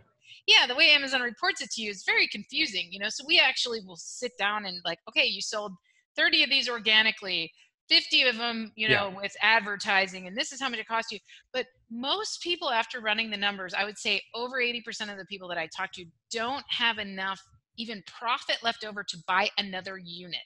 yeah. 0.47 0.67
The 0.67 0.75
way 0.75 0.89
amazon 0.89 1.21
reports 1.21 1.61
it 1.61 1.69
to 1.71 1.83
you 1.83 1.91
is 1.91 2.03
very 2.03 2.27
confusing 2.27 2.87
you 2.89 2.99
know? 2.99 3.09
So 3.09 3.23
we 3.27 3.39
actually 3.39 3.81
will 3.85 3.97
sit 3.97 4.31
down 4.39 4.65
and 4.65 4.81
like 4.83 4.97
okay 5.07 5.25
you 5.25 5.41
sold 5.41 5.73
30 6.17 6.43
of 6.43 6.49
these 6.49 6.67
organically 6.67 7.51
50 7.91 8.23
of 8.23 8.37
them, 8.37 8.71
you 8.75 8.87
know, 8.87 9.09
yeah. 9.09 9.21
with 9.21 9.33
advertising, 9.41 10.25
and 10.25 10.37
this 10.37 10.53
is 10.53 10.61
how 10.61 10.69
much 10.69 10.79
it 10.79 10.87
costs 10.87 11.11
you. 11.11 11.19
But 11.51 11.65
most 11.91 12.41
people, 12.41 12.69
after 12.69 13.01
running 13.01 13.29
the 13.29 13.37
numbers, 13.37 13.73
I 13.73 13.83
would 13.83 13.97
say 13.97 14.21
over 14.33 14.61
80% 14.61 15.11
of 15.11 15.17
the 15.17 15.25
people 15.25 15.49
that 15.49 15.57
I 15.57 15.67
talk 15.75 15.91
to 15.93 16.05
don't 16.31 16.63
have 16.69 16.99
enough 16.99 17.41
even 17.77 18.01
profit 18.07 18.57
left 18.63 18.85
over 18.85 19.03
to 19.03 19.17
buy 19.27 19.49
another 19.57 19.97
unit. 19.97 20.39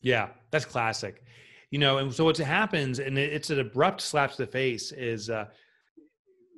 Yeah, 0.00 0.28
that's 0.50 0.64
classic. 0.64 1.24
You 1.70 1.78
know, 1.78 1.98
and 1.98 2.12
so 2.14 2.24
what 2.24 2.36
happens, 2.36 3.00
and 3.00 3.18
it's 3.18 3.50
an 3.50 3.58
abrupt 3.58 4.00
slap 4.00 4.30
to 4.32 4.36
the 4.36 4.46
face, 4.46 4.92
is 4.92 5.28
uh, 5.28 5.46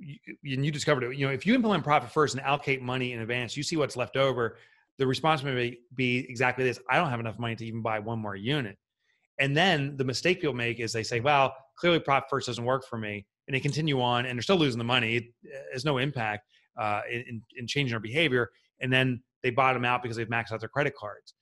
you, 0.01 0.19
and 0.45 0.65
you 0.65 0.71
discovered 0.71 1.05
it. 1.05 1.17
You 1.17 1.27
know, 1.27 1.33
if 1.33 1.47
you 1.47 1.55
implement 1.55 1.85
profit 1.85 2.11
first 2.11 2.35
and 2.35 2.45
allocate 2.45 2.83
money 2.83 3.13
in 3.13 3.21
advance, 3.21 3.57
you 3.57 3.63
see 3.63 3.77
what's 3.77 3.97
left 3.97 4.17
over. 4.17 4.59
The 4.99 5.07
response 5.07 5.43
may 5.43 5.79
be 5.95 6.19
exactly 6.29 6.65
this: 6.65 6.81
I 6.91 6.97
don't 6.97 7.11
have 7.11 7.21
enough 7.21 7.39
money 7.39 7.57
to 7.57 7.65
even 7.65 7.81
buy 7.81 8.01
one 8.01 8.19
more 8.19 8.37
unit. 8.37 8.77
And 9.39 9.57
then 9.57 9.97
the 9.97 10.05
mistake 10.05 10.41
people 10.41 10.55
make 10.55 10.81
is 10.81 10.93
they 10.93 11.03
say, 11.03 11.21
well, 11.21 11.55
clearly 11.77 11.99
profit 11.99 12.31
first 12.31 12.47
doesn't 12.47 12.65
work 12.65 12.87
for 12.87 12.99
me. 12.99 13.27
And 13.47 13.55
they 13.55 13.61
continue 13.61 14.01
on 14.01 14.27
and 14.27 14.39
they're 14.39 14.43
still 14.43 14.57
losing 14.57 14.79
the 14.79 14.85
money. 14.85 15.17
It 15.17 15.25
has 15.73 15.85
no 15.85 15.99
impact 15.99 16.47
uh, 16.79 17.03
in, 17.11 17.43
in 17.57 17.67
changing 17.67 17.93
their 17.93 18.01
behavior. 18.01 18.51
And 18.81 18.93
then 18.93 19.23
they 19.43 19.51
bottom 19.51 19.85
out 19.85 20.03
because 20.03 20.17
they've 20.17 20.29
maxed 20.29 20.53
out 20.53 20.61
their 20.61 20.69
credit 20.69 20.95
cards. 20.97 21.35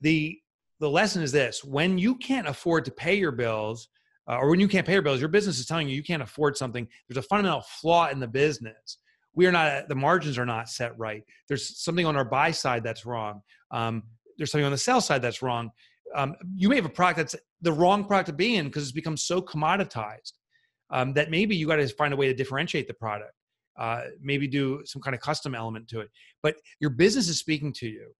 The, 0.00 0.38
the 0.80 0.90
lesson 0.90 1.22
is 1.22 1.32
this 1.32 1.62
when 1.62 1.98
you 1.98 2.16
can't 2.16 2.48
afford 2.48 2.84
to 2.86 2.90
pay 2.90 3.14
your 3.14 3.32
bills, 3.32 3.88
uh, 4.28 4.38
or 4.38 4.50
when 4.50 4.60
you 4.60 4.68
can't 4.68 4.86
pay 4.86 4.94
your 4.94 5.02
bills, 5.02 5.20
your 5.20 5.28
business 5.28 5.58
is 5.58 5.66
telling 5.66 5.88
you 5.88 5.94
you 5.94 6.02
can't 6.02 6.22
afford 6.22 6.56
something. 6.56 6.88
There's 7.08 7.24
a 7.24 7.28
fundamental 7.28 7.62
flaw 7.62 8.08
in 8.08 8.18
the 8.18 8.26
business. 8.26 8.98
We 9.34 9.46
are 9.46 9.52
not, 9.52 9.88
the 9.88 9.94
margins 9.94 10.38
are 10.38 10.46
not 10.46 10.68
set 10.68 10.98
right. 10.98 11.22
There's 11.46 11.78
something 11.78 12.06
on 12.06 12.16
our 12.16 12.24
buy 12.24 12.50
side 12.50 12.82
that's 12.82 13.06
wrong. 13.06 13.42
Um, 13.70 14.02
there's 14.36 14.50
something 14.50 14.64
on 14.64 14.72
the 14.72 14.78
sell 14.78 15.00
side 15.00 15.22
that's 15.22 15.42
wrong 15.42 15.70
um, 16.16 16.34
you 16.54 16.68
may 16.68 16.76
have 16.76 16.86
a 16.86 16.90
product 16.90 17.18
that's 17.18 17.36
the 17.60 17.72
wrong 17.72 18.04
product 18.04 18.26
to 18.28 18.32
be 18.32 18.56
in 18.56 18.66
because 18.66 18.82
it's 18.82 18.92
become 18.92 19.16
so 19.16 19.40
commoditized 19.40 20.32
um, 20.90 21.12
that 21.12 21.30
maybe 21.30 21.54
you 21.54 21.66
got 21.66 21.76
to 21.76 21.88
find 21.88 22.12
a 22.12 22.16
way 22.16 22.26
to 22.26 22.34
differentiate 22.34 22.88
the 22.88 22.94
product 22.94 23.32
uh, 23.78 24.02
maybe 24.20 24.48
do 24.48 24.82
some 24.84 25.02
kind 25.02 25.14
of 25.14 25.20
custom 25.20 25.54
element 25.54 25.86
to 25.88 26.00
it. 26.00 26.10
But 26.42 26.56
your 26.80 26.90
business 26.90 27.28
is 27.28 27.38
speaking 27.38 27.72
to 27.74 27.86
you 27.86 28.10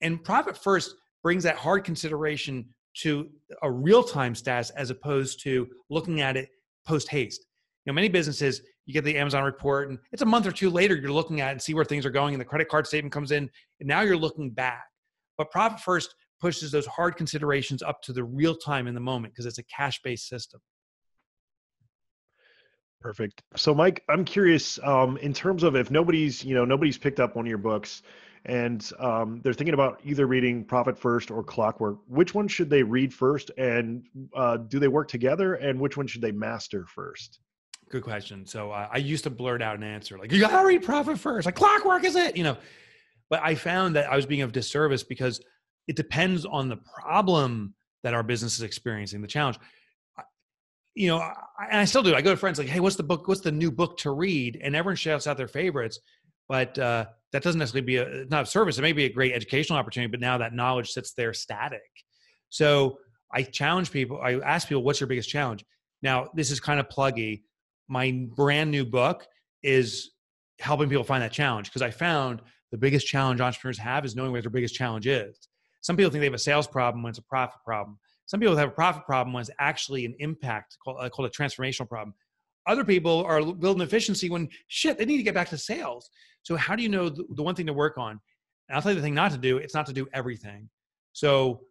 and 0.00 0.22
profit 0.22 0.56
first 0.56 0.94
brings 1.22 1.42
that 1.42 1.56
hard 1.56 1.84
consideration 1.84 2.66
to 2.98 3.28
a 3.62 3.70
real-time 3.70 4.34
status 4.34 4.70
as 4.70 4.90
opposed 4.90 5.42
to 5.42 5.68
looking 5.90 6.20
at 6.20 6.36
it 6.36 6.48
post 6.86 7.08
haste 7.08 7.46
you 7.84 7.92
know 7.92 7.94
many 7.94 8.08
businesses 8.08 8.62
you 8.86 8.94
get 8.94 9.04
the 9.04 9.16
amazon 9.16 9.44
report 9.44 9.90
and 9.90 9.98
it's 10.12 10.22
a 10.22 10.26
month 10.26 10.46
or 10.46 10.50
two 10.50 10.70
later 10.70 10.96
you're 10.96 11.12
looking 11.12 11.40
at 11.40 11.52
and 11.52 11.62
see 11.62 11.74
where 11.74 11.84
things 11.84 12.04
are 12.04 12.10
going 12.10 12.34
and 12.34 12.40
the 12.40 12.44
credit 12.44 12.68
card 12.68 12.86
statement 12.86 13.12
comes 13.12 13.30
in 13.30 13.48
and 13.78 13.88
now 13.88 14.00
you're 14.00 14.16
looking 14.16 14.50
back. 14.50 14.84
But 15.38 15.50
profit 15.50 15.80
first 15.80 16.14
pushes 16.40 16.70
those 16.70 16.86
hard 16.86 17.16
considerations 17.16 17.82
up 17.82 18.02
to 18.02 18.12
the 18.12 18.24
real 18.24 18.56
time 18.56 18.86
in 18.86 18.94
the 18.94 19.00
moment 19.00 19.34
because 19.34 19.46
it's 19.46 19.58
a 19.58 19.64
cash 19.64 20.00
based 20.02 20.28
system. 20.28 20.60
Perfect. 23.00 23.42
So, 23.56 23.74
Mike, 23.74 24.04
I'm 24.08 24.24
curious 24.24 24.78
um, 24.82 25.16
in 25.18 25.32
terms 25.32 25.62
of 25.62 25.74
if 25.74 25.90
nobody's, 25.90 26.44
you 26.44 26.54
know, 26.54 26.64
nobody's 26.64 26.98
picked 26.98 27.18
up 27.18 27.34
one 27.34 27.46
of 27.46 27.48
your 27.48 27.58
books 27.58 28.02
and 28.44 28.90
um, 28.98 29.40
they're 29.42 29.54
thinking 29.54 29.74
about 29.74 30.00
either 30.04 30.26
reading 30.26 30.64
Profit 30.64 30.98
First 30.98 31.30
or 31.30 31.42
Clockwork, 31.42 31.98
which 32.08 32.34
one 32.34 32.46
should 32.46 32.68
they 32.68 32.82
read 32.82 33.12
first 33.12 33.50
and 33.56 34.04
uh, 34.34 34.58
do 34.58 34.78
they 34.78 34.88
work 34.88 35.08
together 35.08 35.54
and 35.54 35.80
which 35.80 35.96
one 35.96 36.06
should 36.06 36.20
they 36.20 36.32
master 36.32 36.86
first? 36.86 37.40
Good 37.90 38.02
question. 38.02 38.46
So, 38.46 38.70
uh, 38.70 38.88
I 38.92 38.98
used 38.98 39.24
to 39.24 39.30
blurt 39.30 39.62
out 39.62 39.76
an 39.76 39.82
answer 39.82 40.18
like, 40.18 40.30
you 40.30 40.40
got 40.40 40.60
to 40.60 40.66
read 40.66 40.82
Profit 40.82 41.18
First, 41.18 41.46
like 41.46 41.54
Clockwork 41.54 42.04
is 42.04 42.16
it, 42.16 42.36
you 42.36 42.44
know, 42.44 42.56
but 43.30 43.40
I 43.42 43.54
found 43.54 43.96
that 43.96 44.12
I 44.12 44.16
was 44.16 44.26
being 44.26 44.42
of 44.42 44.52
disservice 44.52 45.02
because 45.02 45.40
it 45.90 45.96
depends 45.96 46.46
on 46.46 46.68
the 46.68 46.76
problem 46.76 47.74
that 48.04 48.14
our 48.14 48.22
business 48.22 48.54
is 48.54 48.62
experiencing, 48.62 49.20
the 49.20 49.26
challenge. 49.26 49.58
You 50.94 51.08
know, 51.08 51.18
I, 51.18 51.34
and 51.68 51.80
I 51.80 51.84
still 51.84 52.04
do. 52.04 52.14
I 52.14 52.22
go 52.22 52.30
to 52.30 52.36
friends 52.36 52.60
like, 52.60 52.68
"Hey, 52.68 52.78
what's 52.78 52.94
the 52.94 53.02
book? 53.02 53.26
What's 53.26 53.40
the 53.40 53.50
new 53.50 53.72
book 53.72 53.98
to 53.98 54.12
read?" 54.12 54.60
And 54.62 54.76
everyone 54.76 54.94
shouts 54.94 55.26
out 55.26 55.36
their 55.36 55.48
favorites, 55.48 55.98
but 56.48 56.78
uh, 56.78 57.06
that 57.32 57.42
doesn't 57.42 57.58
necessarily 57.58 57.86
be 57.86 57.96
a 57.96 58.24
not 58.30 58.44
a 58.44 58.46
service. 58.46 58.78
It 58.78 58.82
may 58.82 58.92
be 58.92 59.06
a 59.06 59.12
great 59.12 59.32
educational 59.32 59.80
opportunity, 59.80 60.12
but 60.12 60.20
now 60.20 60.38
that 60.38 60.54
knowledge 60.54 60.90
sits 60.90 61.12
there 61.12 61.34
static. 61.34 61.90
So 62.50 62.98
I 63.34 63.42
challenge 63.42 63.90
people. 63.90 64.20
I 64.22 64.34
ask 64.34 64.68
people, 64.68 64.84
"What's 64.84 65.00
your 65.00 65.08
biggest 65.08 65.28
challenge?" 65.28 65.64
Now, 66.02 66.28
this 66.36 66.52
is 66.52 66.60
kind 66.60 66.78
of 66.78 66.88
pluggy. 66.88 67.42
My 67.88 68.28
brand 68.36 68.70
new 68.70 68.84
book 68.84 69.26
is 69.64 70.12
helping 70.60 70.88
people 70.88 71.04
find 71.04 71.22
that 71.24 71.32
challenge 71.32 71.66
because 71.68 71.82
I 71.82 71.90
found 71.90 72.42
the 72.70 72.78
biggest 72.78 73.08
challenge 73.08 73.40
entrepreneurs 73.40 73.78
have 73.78 74.04
is 74.04 74.14
knowing 74.14 74.30
what 74.30 74.42
their 74.42 74.50
biggest 74.50 74.76
challenge 74.76 75.08
is. 75.08 75.49
Some 75.80 75.96
people 75.96 76.10
think 76.10 76.20
they 76.20 76.26
have 76.26 76.34
a 76.34 76.38
sales 76.38 76.66
problem 76.66 77.02
when 77.02 77.10
it's 77.10 77.18
a 77.18 77.22
profit 77.22 77.60
problem. 77.64 77.98
Some 78.26 78.40
people 78.40 78.56
have 78.56 78.68
a 78.68 78.72
profit 78.72 79.04
problem 79.06 79.32
when 79.32 79.40
it's 79.40 79.50
actually 79.58 80.04
an 80.04 80.14
impact 80.18 80.76
called, 80.84 80.98
uh, 81.00 81.08
called 81.08 81.28
a 81.28 81.32
transformational 81.32 81.88
problem. 81.88 82.14
Other 82.66 82.84
people 82.84 83.24
are 83.24 83.42
building 83.42 83.82
efficiency 83.82 84.28
when 84.30 84.48
shit, 84.68 84.98
they 84.98 85.04
need 85.04 85.16
to 85.16 85.22
get 85.22 85.34
back 85.34 85.48
to 85.48 85.58
sales. 85.58 86.10
So, 86.42 86.56
how 86.56 86.76
do 86.76 86.82
you 86.82 86.88
know 86.88 87.08
the, 87.08 87.24
the 87.34 87.42
one 87.42 87.54
thing 87.54 87.66
to 87.66 87.72
work 87.72 87.98
on? 87.98 88.20
And 88.68 88.76
I'll 88.76 88.82
tell 88.82 88.92
you 88.92 88.96
the 88.96 89.02
thing 89.02 89.14
not 89.14 89.32
to 89.32 89.38
do 89.38 89.56
it's 89.56 89.74
not 89.74 89.86
to 89.86 89.92
do 89.92 90.06
everything. 90.12 90.68
So, 91.12 91.62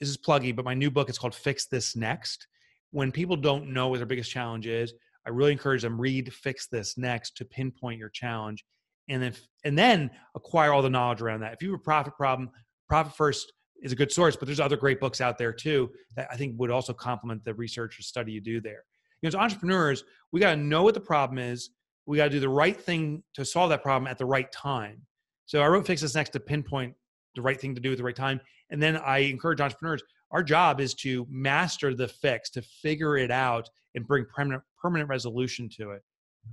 this 0.00 0.08
is 0.08 0.16
pluggy, 0.16 0.54
but 0.54 0.64
my 0.64 0.74
new 0.74 0.90
book 0.90 1.10
is 1.10 1.18
called 1.18 1.34
Fix 1.34 1.66
This 1.66 1.94
Next. 1.94 2.46
When 2.90 3.12
people 3.12 3.36
don't 3.36 3.72
know 3.72 3.88
what 3.88 3.98
their 3.98 4.06
biggest 4.06 4.30
challenge 4.30 4.66
is, 4.66 4.94
I 5.26 5.30
really 5.30 5.52
encourage 5.52 5.82
them 5.82 6.00
read 6.00 6.32
Fix 6.32 6.68
This 6.68 6.96
Next 6.96 7.36
to 7.36 7.44
pinpoint 7.44 7.98
your 7.98 8.08
challenge 8.08 8.64
and 9.08 9.22
then 9.22 9.34
and 9.64 9.78
then 9.78 10.10
acquire 10.34 10.72
all 10.72 10.82
the 10.82 10.90
knowledge 10.90 11.20
around 11.20 11.40
that. 11.40 11.52
If 11.52 11.62
you 11.62 11.70
have 11.70 11.80
a 11.80 11.82
profit 11.82 12.16
problem, 12.16 12.50
profit 12.88 13.14
first 13.14 13.52
is 13.82 13.92
a 13.92 13.96
good 13.96 14.12
source, 14.12 14.36
but 14.36 14.46
there's 14.46 14.60
other 14.60 14.76
great 14.76 15.00
books 15.00 15.20
out 15.20 15.38
there 15.38 15.52
too 15.52 15.90
that 16.16 16.28
I 16.30 16.36
think 16.36 16.58
would 16.58 16.70
also 16.70 16.92
complement 16.92 17.44
the 17.44 17.54
research 17.54 17.98
or 17.98 18.02
study 18.02 18.32
you 18.32 18.40
do 18.40 18.60
there. 18.60 18.84
You 19.22 19.26
know, 19.26 19.28
as 19.28 19.34
entrepreneurs, 19.34 20.04
we 20.32 20.40
got 20.40 20.54
to 20.54 20.60
know 20.60 20.82
what 20.82 20.94
the 20.94 21.00
problem 21.00 21.38
is. 21.38 21.70
We 22.06 22.16
got 22.16 22.24
to 22.24 22.30
do 22.30 22.40
the 22.40 22.48
right 22.48 22.78
thing 22.78 23.22
to 23.34 23.44
solve 23.44 23.70
that 23.70 23.82
problem 23.82 24.08
at 24.08 24.18
the 24.18 24.26
right 24.26 24.50
time. 24.52 25.02
So 25.46 25.60
I 25.60 25.68
wrote 25.68 25.86
Fix 25.86 26.02
This 26.02 26.14
Next 26.14 26.30
to 26.30 26.40
pinpoint 26.40 26.94
the 27.34 27.42
right 27.42 27.60
thing 27.60 27.74
to 27.74 27.80
do 27.80 27.92
at 27.92 27.98
the 27.98 28.04
right 28.04 28.16
time. 28.16 28.40
And 28.70 28.82
then 28.82 28.96
I 28.96 29.18
encourage 29.18 29.60
entrepreneurs, 29.60 30.02
our 30.30 30.42
job 30.42 30.80
is 30.80 30.94
to 30.94 31.26
master 31.30 31.94
the 31.94 32.08
fix, 32.08 32.50
to 32.50 32.62
figure 32.62 33.16
it 33.16 33.30
out 33.30 33.68
and 33.94 34.06
bring 34.06 34.26
permanent, 34.34 34.62
permanent 34.80 35.08
resolution 35.08 35.68
to 35.78 35.92
it. 35.92 36.02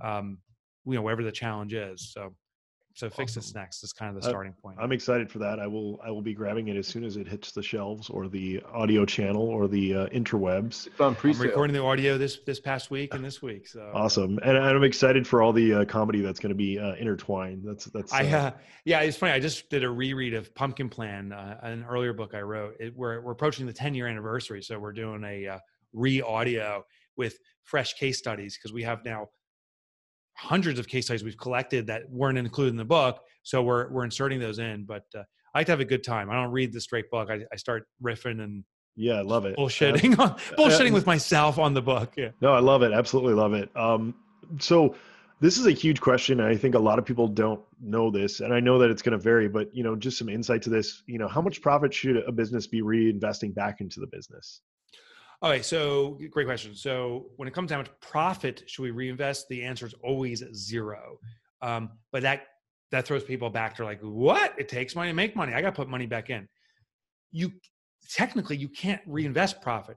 Um, 0.00 0.38
you 0.86 0.94
know, 0.94 1.02
whatever 1.02 1.24
the 1.24 1.32
challenge 1.32 1.74
is. 1.74 2.12
So 2.12 2.34
so 2.96 3.10
fix 3.10 3.32
awesome. 3.32 3.40
this 3.40 3.54
next 3.54 3.84
is 3.84 3.92
kind 3.92 4.16
of 4.16 4.22
the 4.22 4.26
starting 4.26 4.54
point. 4.54 4.78
I'm 4.80 4.90
excited 4.90 5.30
for 5.30 5.38
that. 5.40 5.60
I 5.60 5.66
will 5.66 6.00
I 6.02 6.10
will 6.10 6.22
be 6.22 6.32
grabbing 6.32 6.68
it 6.68 6.76
as 6.76 6.86
soon 6.86 7.04
as 7.04 7.18
it 7.18 7.28
hits 7.28 7.52
the 7.52 7.62
shelves 7.62 8.08
or 8.08 8.26
the 8.26 8.62
audio 8.72 9.04
channel 9.04 9.42
or 9.42 9.68
the 9.68 9.94
uh, 9.94 10.06
interwebs. 10.06 10.86
It's 10.86 11.00
on 11.00 11.14
pre-sale. 11.14 11.42
I'm 11.42 11.48
recording 11.48 11.74
the 11.74 11.82
audio 11.82 12.16
this 12.16 12.38
this 12.46 12.58
past 12.58 12.90
week 12.90 13.12
and 13.12 13.22
this 13.22 13.42
week. 13.42 13.68
So 13.68 13.90
awesome, 13.92 14.38
and, 14.42 14.56
and 14.56 14.64
I'm 14.64 14.82
excited 14.82 15.26
for 15.26 15.42
all 15.42 15.52
the 15.52 15.74
uh, 15.74 15.84
comedy 15.84 16.22
that's 16.22 16.40
going 16.40 16.50
to 16.50 16.56
be 16.56 16.78
uh, 16.78 16.94
intertwined. 16.94 17.64
That's 17.66 17.84
that's. 17.84 18.14
I 18.14 18.24
uh, 18.28 18.50
yeah, 18.86 19.00
it's 19.00 19.18
funny. 19.18 19.32
I 19.32 19.40
just 19.40 19.68
did 19.68 19.84
a 19.84 19.90
reread 19.90 20.32
of 20.32 20.54
Pumpkin 20.54 20.88
Plan, 20.88 21.32
uh, 21.32 21.58
an 21.62 21.84
earlier 21.86 22.14
book 22.14 22.34
I 22.34 22.40
wrote. 22.40 22.76
It, 22.80 22.96
we're 22.96 23.20
we're 23.20 23.32
approaching 23.32 23.66
the 23.66 23.74
10 23.74 23.94
year 23.94 24.06
anniversary, 24.06 24.62
so 24.62 24.78
we're 24.78 24.92
doing 24.92 25.22
a 25.22 25.46
uh, 25.46 25.58
re-audio 25.92 26.82
with 27.16 27.38
fresh 27.62 27.94
case 27.94 28.16
studies 28.16 28.56
because 28.56 28.72
we 28.72 28.82
have 28.84 29.04
now 29.04 29.28
hundreds 30.36 30.78
of 30.78 30.86
case 30.86 31.06
studies 31.06 31.24
we've 31.24 31.38
collected 31.38 31.86
that 31.86 32.08
weren't 32.10 32.38
included 32.38 32.70
in 32.70 32.76
the 32.76 32.84
book. 32.84 33.20
So 33.42 33.62
we're 33.62 33.88
we're 33.90 34.04
inserting 34.04 34.38
those 34.38 34.58
in. 34.58 34.84
But 34.84 35.04
uh, 35.14 35.22
I 35.54 35.60
like 35.60 35.66
to 35.66 35.72
have 35.72 35.80
a 35.80 35.84
good 35.84 36.04
time. 36.04 36.30
I 36.30 36.34
don't 36.34 36.52
read 36.52 36.72
the 36.72 36.80
straight 36.80 37.10
book. 37.10 37.30
I, 37.30 37.40
I 37.52 37.56
start 37.56 37.86
riffing 38.02 38.42
and 38.42 38.64
Yeah, 38.96 39.14
I 39.14 39.22
love 39.22 39.46
it. 39.46 39.56
Bullshitting, 39.56 40.18
uh, 40.18 40.34
bullshitting 40.58 40.92
with 40.92 41.06
myself 41.06 41.58
on 41.58 41.74
the 41.74 41.82
book. 41.82 42.12
Yeah. 42.16 42.30
No, 42.40 42.52
I 42.52 42.60
love 42.60 42.82
it. 42.82 42.92
Absolutely 42.92 43.34
love 43.34 43.54
it. 43.54 43.74
Um, 43.74 44.14
so 44.58 44.94
this 45.40 45.58
is 45.58 45.66
a 45.66 45.72
huge 45.72 46.00
question. 46.00 46.40
And 46.40 46.48
I 46.48 46.56
think 46.56 46.74
a 46.74 46.78
lot 46.78 46.98
of 46.98 47.04
people 47.04 47.28
don't 47.28 47.60
know 47.80 48.10
this, 48.10 48.40
and 48.40 48.52
I 48.52 48.60
know 48.60 48.78
that 48.78 48.90
it's 48.90 49.02
going 49.02 49.16
to 49.16 49.22
vary. 49.22 49.48
But 49.48 49.74
you 49.74 49.82
know, 49.82 49.96
just 49.96 50.18
some 50.18 50.28
insight 50.28 50.62
to 50.62 50.70
this. 50.70 51.02
You 51.06 51.18
know, 51.18 51.28
how 51.28 51.40
much 51.40 51.62
profit 51.62 51.92
should 51.94 52.16
a 52.18 52.32
business 52.32 52.66
be 52.66 52.82
reinvesting 52.82 53.54
back 53.54 53.80
into 53.80 54.00
the 54.00 54.06
business? 54.06 54.60
Okay, 55.42 55.62
so 55.62 56.18
great 56.30 56.46
question. 56.46 56.74
So 56.74 57.26
when 57.36 57.46
it 57.46 57.54
comes 57.54 57.70
down 57.70 57.84
to 57.84 57.90
profit 58.00 58.64
should 58.66 58.82
we 58.82 58.90
reinvest, 58.90 59.48
the 59.48 59.62
answer 59.62 59.86
is 59.86 59.94
always 60.02 60.42
zero. 60.54 61.18
Um, 61.62 61.90
but 62.12 62.22
that 62.22 62.46
that 62.92 63.06
throws 63.06 63.24
people 63.24 63.50
back 63.50 63.74
to 63.76 63.84
like, 63.84 64.00
what? 64.00 64.54
It 64.58 64.68
takes 64.68 64.94
money 64.94 65.10
to 65.10 65.14
make 65.14 65.34
money. 65.34 65.52
I 65.54 65.60
got 65.60 65.70
to 65.70 65.76
put 65.76 65.88
money 65.88 66.06
back 66.06 66.30
in. 66.30 66.48
You 67.32 67.52
technically 68.10 68.56
you 68.56 68.68
can't 68.68 69.02
reinvest 69.06 69.60
profit. 69.60 69.96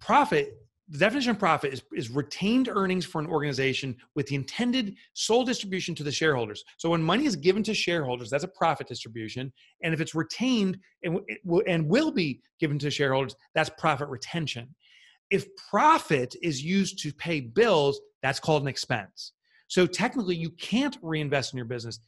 Profit 0.00 0.63
the 0.88 0.98
definition 0.98 1.30
of 1.30 1.38
profit 1.38 1.72
is, 1.72 1.82
is 1.94 2.10
retained 2.10 2.68
earnings 2.68 3.06
for 3.06 3.18
an 3.18 3.26
organization 3.26 3.96
with 4.14 4.26
the 4.26 4.34
intended 4.34 4.96
sole 5.14 5.44
distribution 5.44 5.94
to 5.94 6.02
the 6.02 6.12
shareholders. 6.12 6.62
So 6.76 6.90
when 6.90 7.02
money 7.02 7.24
is 7.24 7.36
given 7.36 7.62
to 7.62 7.74
shareholders, 7.74 8.28
that's 8.28 8.44
a 8.44 8.48
profit 8.48 8.86
distribution. 8.86 9.50
And 9.82 9.94
if 9.94 10.00
it's 10.00 10.14
retained 10.14 10.78
and, 11.02 11.20
and 11.66 11.88
will 11.88 12.10
be 12.10 12.40
given 12.60 12.78
to 12.80 12.90
shareholders, 12.90 13.34
that's 13.54 13.70
profit 13.78 14.08
retention. 14.08 14.74
If 15.30 15.46
profit 15.70 16.36
is 16.42 16.62
used 16.62 16.98
to 17.00 17.12
pay 17.14 17.40
bills, 17.40 17.98
that's 18.22 18.40
called 18.40 18.62
an 18.62 18.68
expense. 18.68 19.32
So 19.68 19.86
technically, 19.86 20.36
you 20.36 20.50
can't 20.50 20.98
reinvest 21.00 21.54
in 21.54 21.56
your 21.56 21.66
business, 21.66 21.98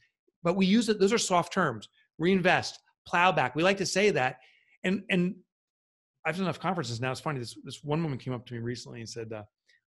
but 0.43 0.55
we 0.55 0.67
use 0.67 0.87
it. 0.87 0.99
Those 0.99 1.13
are 1.13 1.17
soft 1.17 1.51
terms. 1.51 1.89
Reinvest, 2.19 2.79
plow 3.07 3.31
back. 3.31 3.55
We 3.55 3.63
like 3.63 3.77
to 3.77 3.85
say 3.87 4.11
that. 4.11 4.37
And, 4.83 5.01
and 5.09 5.35
I've 6.27 6.35
done 6.35 6.43
enough 6.43 6.59
conferences 6.59 6.99
now. 6.99 7.11
It's 7.11 7.21
funny. 7.21 7.39
This 7.39 7.55
this 7.63 7.83
one 7.83 8.03
woman 8.03 8.17
came 8.17 8.33
up 8.33 8.45
to 8.47 8.53
me 8.53 8.59
recently 8.59 8.99
and 8.99 9.09
said, 9.09 9.31
uh, 9.31 9.43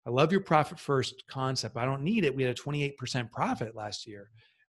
"I 0.06 0.10
love 0.10 0.32
your 0.32 0.40
profit 0.40 0.80
first 0.80 1.22
concept. 1.28 1.76
I 1.76 1.84
don't 1.84 2.02
need 2.02 2.24
it. 2.24 2.34
We 2.34 2.42
had 2.42 2.52
a 2.52 2.60
28% 2.60 3.30
profit 3.30 3.76
last 3.76 4.06
year." 4.06 4.30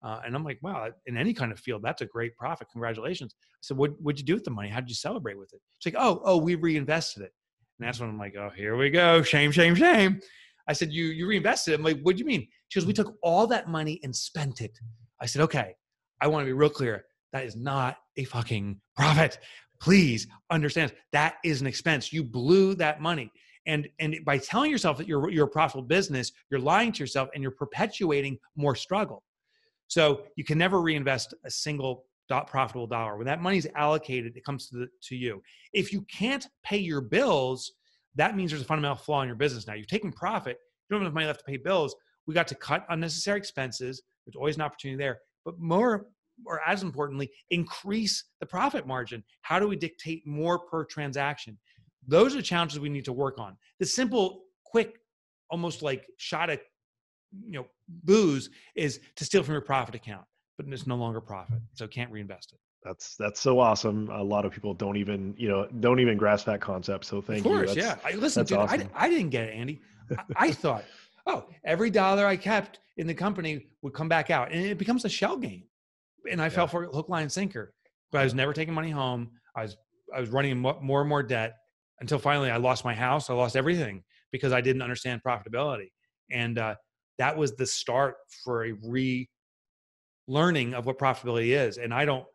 Uh, 0.03 0.19
and 0.25 0.35
I'm 0.35 0.43
like, 0.43 0.59
wow, 0.61 0.89
in 1.05 1.15
any 1.15 1.33
kind 1.33 1.51
of 1.51 1.59
field, 1.59 1.81
that's 1.81 2.01
a 2.01 2.05
great 2.05 2.35
profit. 2.35 2.67
Congratulations. 2.73 3.33
I 3.41 3.45
said, 3.61 3.77
what, 3.77 3.91
what'd 4.01 4.19
you 4.19 4.25
do 4.25 4.33
with 4.33 4.43
the 4.43 4.51
money? 4.51 4.67
How 4.67 4.81
did 4.81 4.89
you 4.89 4.95
celebrate 4.95 5.39
with 5.39 5.53
it? 5.53 5.61
It's 5.77 5.85
like, 5.85 5.95
oh, 5.97 6.21
oh, 6.25 6.37
we 6.37 6.55
reinvested 6.55 7.23
it. 7.23 7.31
And 7.79 7.87
that's 7.87 8.01
when 8.01 8.09
I'm 8.09 8.19
like, 8.19 8.35
oh, 8.37 8.51
here 8.53 8.75
we 8.75 8.89
go. 8.89 9.23
Shame, 9.23 9.51
shame, 9.51 9.75
shame. 9.75 10.19
I 10.67 10.73
said, 10.73 10.91
you, 10.91 11.05
you 11.05 11.25
reinvested 11.25 11.73
it. 11.73 11.77
I'm 11.77 11.85
like, 11.85 12.01
what 12.01 12.17
do 12.17 12.19
you 12.19 12.25
mean? 12.25 12.45
She 12.67 12.79
goes, 12.79 12.85
we 12.85 12.91
took 12.91 13.15
all 13.23 13.47
that 13.47 13.69
money 13.69 14.01
and 14.03 14.13
spent 14.13 14.59
it. 14.59 14.77
I 15.21 15.25
said, 15.25 15.41
okay, 15.43 15.73
I 16.19 16.27
want 16.27 16.41
to 16.43 16.47
be 16.47 16.53
real 16.53 16.69
clear. 16.69 17.05
That 17.31 17.45
is 17.45 17.55
not 17.55 17.97
a 18.17 18.25
fucking 18.25 18.81
profit 18.97 19.39
please 19.83 20.27
understand 20.49 20.93
that 21.11 21.35
is 21.43 21.59
an 21.59 21.67
expense. 21.67 22.13
You 22.13 22.23
blew 22.23 22.73
that 22.75 23.01
money. 23.01 23.29
And, 23.65 23.89
and 23.99 24.15
by 24.23 24.37
telling 24.37 24.71
yourself 24.71 24.97
that 24.97 25.07
you're, 25.07 25.29
you're 25.29 25.45
a 25.45 25.49
profitable 25.49 25.85
business, 25.85 26.31
you're 26.49 26.59
lying 26.59 26.93
to 26.93 27.03
yourself 27.03 27.29
and 27.33 27.41
you're 27.41 27.51
perpetuating 27.51 28.39
more 28.55 28.75
struggle. 28.75 29.23
So 29.87 30.21
you 30.37 30.45
can 30.45 30.57
never 30.57 30.81
reinvest 30.81 31.33
a 31.43 31.51
single 31.51 32.05
dot 32.29 32.47
profitable 32.47 32.87
dollar. 32.87 33.17
When 33.17 33.25
that 33.25 33.41
money 33.41 33.57
is 33.57 33.67
allocated, 33.75 34.37
it 34.37 34.45
comes 34.45 34.69
to, 34.69 34.77
the, 34.77 34.87
to 35.09 35.15
you. 35.17 35.41
If 35.73 35.91
you 35.91 36.01
can't 36.03 36.47
pay 36.63 36.77
your 36.77 37.01
bills, 37.01 37.73
that 38.15 38.37
means 38.37 38.51
there's 38.51 38.61
a 38.61 38.65
fundamental 38.65 38.97
flaw 38.97 39.21
in 39.21 39.27
your 39.27 39.35
business 39.35 39.67
now. 39.67 39.73
You've 39.73 39.87
taken 39.87 40.13
profit, 40.13 40.57
you 40.89 40.93
don't 40.93 41.01
have 41.01 41.07
enough 41.07 41.13
money 41.13 41.27
left 41.27 41.39
to 41.39 41.45
pay 41.45 41.57
bills. 41.57 41.93
We 42.25 42.33
got 42.33 42.47
to 42.47 42.55
cut 42.55 42.85
unnecessary 42.89 43.37
expenses. 43.37 44.01
There's 44.25 44.37
always 44.37 44.55
an 44.55 44.61
opportunity 44.61 44.97
there. 44.97 45.19
But 45.43 45.59
more 45.59 46.05
or 46.45 46.61
as 46.65 46.83
importantly, 46.83 47.29
increase 47.49 48.25
the 48.39 48.45
profit 48.45 48.85
margin? 48.87 49.23
How 49.41 49.59
do 49.59 49.67
we 49.67 49.75
dictate 49.75 50.25
more 50.25 50.59
per 50.59 50.83
transaction? 50.85 51.57
Those 52.07 52.35
are 52.35 52.41
challenges 52.41 52.79
we 52.79 52.89
need 52.89 53.05
to 53.05 53.13
work 53.13 53.39
on. 53.39 53.57
The 53.79 53.85
simple, 53.85 54.43
quick, 54.65 54.95
almost 55.49 55.81
like 55.81 56.05
shot 56.17 56.49
at 56.49 56.61
you 57.47 57.59
know 57.59 57.65
booze 57.87 58.49
is 58.75 58.99
to 59.15 59.25
steal 59.25 59.43
from 59.43 59.53
your 59.53 59.61
profit 59.61 59.95
account, 59.95 60.25
but 60.57 60.67
it's 60.67 60.87
no 60.87 60.95
longer 60.95 61.21
profit, 61.21 61.59
so 61.73 61.87
can't 61.87 62.11
reinvest 62.11 62.53
it. 62.53 62.59
That's 62.83 63.15
that's 63.15 63.39
so 63.39 63.59
awesome. 63.59 64.09
A 64.09 64.21
lot 64.21 64.45
of 64.45 64.51
people 64.51 64.73
don't 64.73 64.97
even 64.97 65.33
you 65.37 65.47
know 65.47 65.67
don't 65.79 65.99
even 65.99 66.17
grasp 66.17 66.45
that 66.47 66.61
concept. 66.61 67.05
So 67.05 67.21
thank 67.21 67.45
you. 67.45 67.51
Of 67.51 67.57
course, 67.57 67.75
yeah. 67.75 67.95
I, 68.03 68.13
listen, 68.13 68.45
dude, 68.45 68.57
awesome. 68.57 68.89
I, 68.93 69.05
I 69.05 69.09
didn't 69.09 69.29
get 69.29 69.47
it, 69.47 69.55
Andy. 69.55 69.81
I, 70.11 70.23
I 70.35 70.51
thought, 70.51 70.83
oh, 71.25 71.45
every 71.63 71.89
dollar 71.89 72.25
I 72.25 72.35
kept 72.35 72.79
in 72.97 73.07
the 73.07 73.13
company 73.13 73.67
would 73.81 73.93
come 73.93 74.09
back 74.09 74.29
out, 74.29 74.51
and 74.51 74.65
it 74.65 74.77
becomes 74.77 75.05
a 75.05 75.09
shell 75.09 75.37
game 75.37 75.63
and 76.29 76.41
I 76.41 76.45
yeah. 76.45 76.49
fell 76.49 76.67
for 76.67 76.85
hook, 76.85 77.09
line, 77.09 77.23
and 77.23 77.31
sinker. 77.31 77.73
But 78.11 78.21
I 78.21 78.23
was 78.23 78.33
never 78.33 78.53
taking 78.53 78.73
money 78.73 78.91
home. 78.91 79.31
I 79.55 79.63
was 79.63 79.77
I 80.15 80.19
was 80.19 80.29
running 80.29 80.57
more 80.57 81.01
and 81.01 81.09
more 81.09 81.23
debt 81.23 81.55
until 81.99 82.19
finally 82.19 82.51
I 82.51 82.57
lost 82.57 82.85
my 82.85 82.93
house. 82.93 83.29
I 83.29 83.33
lost 83.33 83.55
everything 83.55 84.03
because 84.31 84.51
I 84.53 84.61
didn't 84.61 84.81
understand 84.81 85.21
profitability, 85.25 85.91
and 86.31 86.57
uh, 86.57 86.75
that 87.17 87.35
was 87.35 87.55
the 87.55 87.65
start 87.65 88.15
for 88.43 88.65
a 88.65 88.73
re 88.83 89.29
learning 90.27 90.73
of 90.73 90.85
what 90.85 90.97
profitability 90.97 91.57
is. 91.57 91.77
And 91.77 91.93
I 91.93 92.05
don't. 92.05 92.25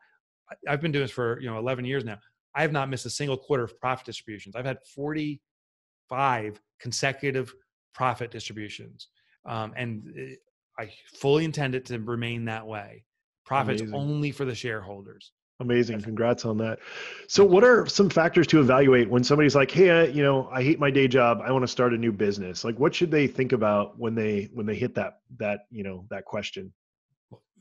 I've 0.66 0.80
been 0.80 0.92
doing 0.92 1.04
this 1.04 1.10
for 1.10 1.40
you 1.40 1.48
know 1.48 1.58
11 1.58 1.84
years 1.84 2.04
now. 2.04 2.18
I 2.54 2.62
have 2.62 2.72
not 2.72 2.88
missed 2.88 3.06
a 3.06 3.10
single 3.10 3.36
quarter 3.36 3.64
of 3.64 3.78
profit 3.80 4.06
distributions. 4.06 4.56
I've 4.56 4.64
had 4.64 4.78
45 4.94 6.60
consecutive 6.80 7.54
profit 7.94 8.30
distributions, 8.30 9.08
um, 9.46 9.72
and 9.76 10.02
eh, 10.18 10.34
I 10.78 10.90
fully 11.14 11.44
intend 11.44 11.74
it 11.74 11.84
to 11.86 11.98
remain 11.98 12.46
that 12.46 12.66
way 12.66 13.04
profits 13.48 13.80
Amazing. 13.80 13.98
only 13.98 14.30
for 14.30 14.44
the 14.44 14.54
shareholders. 14.54 15.32
Amazing. 15.60 16.02
Congrats 16.02 16.44
on 16.44 16.58
that. 16.58 16.78
So 17.26 17.44
what 17.44 17.64
are 17.64 17.86
some 17.86 18.10
factors 18.10 18.46
to 18.48 18.60
evaluate 18.60 19.10
when 19.10 19.24
somebody's 19.24 19.56
like, 19.56 19.70
"Hey, 19.70 19.90
I, 19.90 20.04
you 20.04 20.22
know, 20.22 20.48
I 20.52 20.62
hate 20.62 20.78
my 20.78 20.90
day 20.90 21.08
job. 21.08 21.40
I 21.42 21.50
want 21.50 21.64
to 21.64 21.68
start 21.68 21.92
a 21.94 21.96
new 21.96 22.12
business." 22.12 22.62
Like 22.62 22.78
what 22.78 22.94
should 22.94 23.10
they 23.10 23.26
think 23.26 23.52
about 23.52 23.98
when 23.98 24.14
they 24.14 24.50
when 24.52 24.66
they 24.66 24.76
hit 24.76 24.94
that 24.94 25.20
that, 25.38 25.60
you 25.70 25.82
know, 25.82 26.04
that 26.10 26.26
question? 26.26 26.72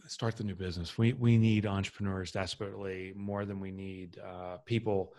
Start 0.07 0.35
the 0.35 0.43
new 0.43 0.53
business. 0.53 0.97
We 0.97 1.13
we 1.13 1.37
need 1.37 1.65
entrepreneurs 1.65 2.31
desperately 2.31 3.13
more 3.15 3.45
than 3.45 3.59
we 3.59 3.71
need 3.71 4.19
uh, 4.19 4.57
people 4.65 5.13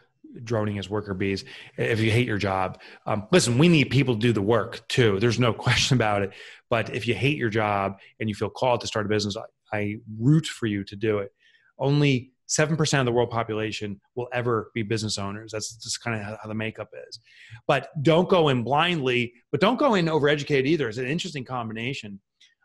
droning 0.44 0.78
as 0.78 0.88
worker 0.88 1.14
bees. 1.14 1.44
If 1.76 2.00
you 2.00 2.10
hate 2.10 2.26
your 2.26 2.38
job, 2.38 2.80
um, 3.06 3.26
listen, 3.32 3.58
we 3.58 3.68
need 3.68 3.90
people 3.90 4.14
to 4.14 4.20
do 4.20 4.32
the 4.32 4.42
work 4.42 4.86
too. 4.88 5.18
There's 5.18 5.40
no 5.40 5.52
question 5.66 5.96
about 5.96 6.22
it. 6.22 6.32
But 6.70 6.94
if 6.94 7.08
you 7.08 7.14
hate 7.14 7.38
your 7.38 7.50
job 7.50 7.98
and 8.20 8.28
you 8.28 8.34
feel 8.34 8.50
called 8.50 8.82
to 8.82 8.86
start 8.86 9.06
a 9.06 9.08
business, 9.08 9.36
I 9.72 9.96
root 10.18 10.46
for 10.46 10.66
you 10.66 10.84
to 10.84 10.96
do 10.96 11.18
it. 11.18 11.32
Only 11.78 12.32
7% 12.48 12.98
of 12.98 13.04
the 13.04 13.12
world 13.12 13.30
population 13.30 14.00
will 14.14 14.28
ever 14.32 14.70
be 14.74 14.82
business 14.82 15.18
owners. 15.18 15.52
That's 15.52 15.76
just 15.76 16.02
kind 16.02 16.20
of 16.20 16.38
how 16.40 16.48
the 16.48 16.54
makeup 16.54 16.88
is. 17.08 17.20
But 17.66 17.90
don't 18.02 18.28
go 18.28 18.48
in 18.48 18.62
blindly, 18.62 19.34
but 19.52 19.60
don't 19.60 19.78
go 19.78 19.94
in 19.94 20.06
overeducated 20.06 20.66
either. 20.66 20.88
It's 20.88 20.98
an 20.98 21.06
interesting 21.06 21.44
combination. 21.44 22.18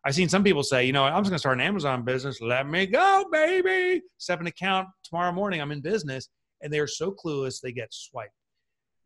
I've 0.05 0.15
seen 0.15 0.29
some 0.29 0.43
people 0.43 0.63
say, 0.63 0.85
you 0.85 0.93
know, 0.93 1.03
I'm 1.03 1.21
just 1.21 1.29
going 1.29 1.35
to 1.35 1.39
start 1.39 1.57
an 1.57 1.65
Amazon 1.65 2.03
business. 2.03 2.41
Let 2.41 2.67
me 2.67 2.85
go, 2.85 3.25
baby. 3.31 4.01
Set 4.17 4.39
an 4.39 4.47
account 4.47 4.87
tomorrow 5.03 5.31
morning. 5.31 5.61
I'm 5.61 5.71
in 5.71 5.81
business. 5.81 6.29
And 6.61 6.71
they 6.71 6.79
are 6.79 6.87
so 6.87 7.11
clueless, 7.11 7.59
they 7.61 7.73
get 7.73 7.93
swiped. 7.93 8.31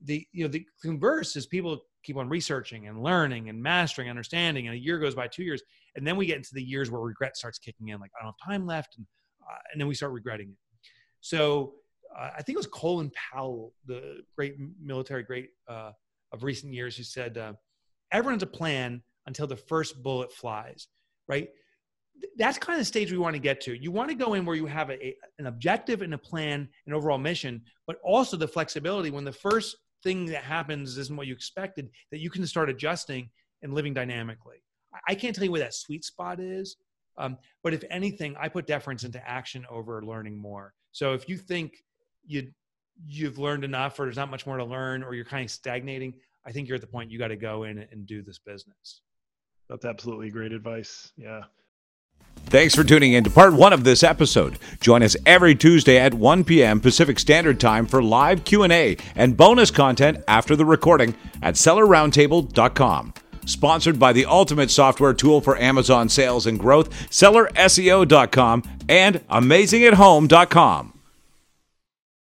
The, 0.04 0.26
you 0.32 0.44
know, 0.44 0.48
the 0.48 0.64
converse 0.84 1.36
is 1.36 1.48
people 1.48 1.80
keep 2.08 2.17
on 2.17 2.30
researching 2.30 2.88
and 2.88 3.04
learning 3.04 3.50
and 3.50 3.62
mastering, 3.62 4.10
understanding, 4.10 4.67
and 4.67 4.76
a 4.76 4.80
year 4.80 4.98
goes 4.98 5.13
by, 5.13 5.28
two 5.28 5.43
years, 5.43 5.62
and 5.96 6.08
then 6.08 6.15
we 6.15 6.26
get 6.26 6.38
into 6.38 6.54
the 6.54 6.63
years 6.63 6.89
where 6.89 7.02
regret 7.02 7.36
starts 7.36 7.60
kicking 7.60 7.89
in, 7.89 8.00
like 8.00 8.12
I 8.20 8.24
don't 8.24 8.34
have 8.39 8.50
time 8.50 8.65
left, 8.65 8.96
and 8.98 9.06
uh, 9.43 9.58
and 9.72 9.80
then 9.80 9.88
we 9.88 9.93
start 9.93 10.13
regretting 10.13 10.50
it. 10.50 10.89
So 11.20 11.74
uh, 12.17 12.30
I 12.38 12.41
think 12.41 12.56
it 12.56 12.58
was 12.58 12.67
Colin 12.67 13.12
Powell, 13.12 13.74
the 13.86 14.22
great 14.36 14.56
military 14.82 15.24
great 15.24 15.50
uh, 15.67 15.91
of 16.32 16.43
recent 16.43 16.74
years, 16.74 16.96
who 16.96 17.04
said, 17.04 17.38
uh, 17.38 17.54
"Everyone's 18.12 18.43
a 18.43 18.48
plan 18.48 19.04
until 19.28 19.46
the 19.46 19.58
first 19.58 20.02
bullet 20.02 20.32
flies." 20.32 20.88
Right? 21.28 21.50
That's 22.38 22.58
kind 22.58 22.76
of 22.76 22.82
the 22.82 22.86
stage 22.86 23.12
we 23.12 23.17
want 23.20 23.36
to 23.36 23.41
get 23.41 23.62
to. 23.62 23.78
You 23.78 23.91
want 23.91 24.10
to 24.10 24.15
go 24.15 24.34
in 24.34 24.43
where 24.46 24.56
you 24.56 24.65
have 24.65 24.89
a, 24.89 25.06
a, 25.06 25.15
an 25.38 25.46
objective 25.46 26.02
and 26.02 26.13
a 26.15 26.17
plan, 26.17 26.67
an 26.88 26.93
overall 26.93 27.20
mission, 27.20 27.62
but 27.86 27.98
also 28.04 28.38
the 28.38 28.48
flexibility 28.48 29.12
when 29.12 29.24
the 29.24 29.32
first 29.32 29.76
thing 30.08 30.26
that 30.28 30.43
happens 30.43 30.98
isn't 30.98 31.17
what 31.17 31.28
you 31.28 31.34
expected, 31.34 31.89
that 32.12 32.20
you 32.20 32.30
can 32.30 32.48
start 32.48 32.70
adjusting 32.70 33.30
and 33.62 33.74
living 33.74 33.93
dynamically. 33.93 34.63
I 35.06 35.15
can't 35.15 35.36
tell 35.36 35.43
you 35.43 35.52
where 35.52 35.60
that 35.60 35.74
sweet 35.74 36.06
spot 36.06 36.39
is. 36.39 36.78
Um, 37.17 37.38
but 37.62 37.74
if 37.74 37.84
anything, 37.89 38.36
I 38.39 38.48
put 38.48 38.67
deference 38.67 39.04
into 39.04 39.22
action 39.28 39.65
over 39.70 40.02
learning 40.02 40.38
more. 40.38 40.74
So 40.93 41.13
if 41.13 41.28
you 41.28 41.38
think 41.38 41.84
you 42.26 42.52
you've 43.06 43.38
learned 43.38 43.63
enough, 43.63 44.00
or 44.00 44.06
there's 44.06 44.15
not 44.15 44.32
much 44.32 44.46
more 44.48 44.58
to 44.58 44.63
learn, 44.63 45.04
or 45.04 45.13
you're 45.13 45.26
kind 45.26 45.43
of 45.43 45.52
stagnating, 45.52 46.13
I 46.48 46.52
think 46.52 46.67
you're 46.67 46.76
at 46.76 46.82
the 46.82 46.88
point 46.88 47.12
you 47.12 47.20
got 47.20 47.28
to 47.28 47.36
go 47.36 47.63
in 47.63 47.86
and 47.91 48.08
do 48.08 48.24
this 48.24 48.39
business. 48.39 49.02
That's 49.70 49.86
absolutely 49.86 50.30
great 50.30 50.54
advice. 50.54 51.12
Yeah. 51.17 51.41
Thanks 52.50 52.74
for 52.74 52.86
tuning 52.86 53.12
in 53.12 53.26
to 53.26 53.30
part 53.30 53.54
one 53.54 53.74
of 53.74 53.84
this 53.84 54.04
episode. 54.04 54.58
Join 54.80 55.04
us 55.04 55.18
every 55.26 55.54
Tuesday 55.54 55.98
at 55.98 56.14
1 56.14 56.46
p.m. 56.46 56.80
Pacific 56.80 57.20
Standard 57.20 57.60
Time 57.60 57.86
for 57.86 58.02
live 58.02 58.46
Q&A 58.46 58.96
and 59.16 59.36
bonus 59.36 59.70
content 59.70 60.24
after 60.30 60.56
the 60.56 60.64
recording 60.64 61.14
at 61.42 61.56
sellerroundtable.com. 61.56 63.14
Sponsored 63.46 64.00
by 64.00 64.14
the 64.14 64.26
ultimate 64.26 64.72
software 64.72 65.14
tool 65.14 65.42
for 65.42 65.58
Amazon 65.58 66.08
sales 66.08 66.48
and 66.48 66.58
growth, 66.58 66.90
sellerseo.com 67.10 68.64
and 68.88 69.28
amazingathome.com. 69.28 70.97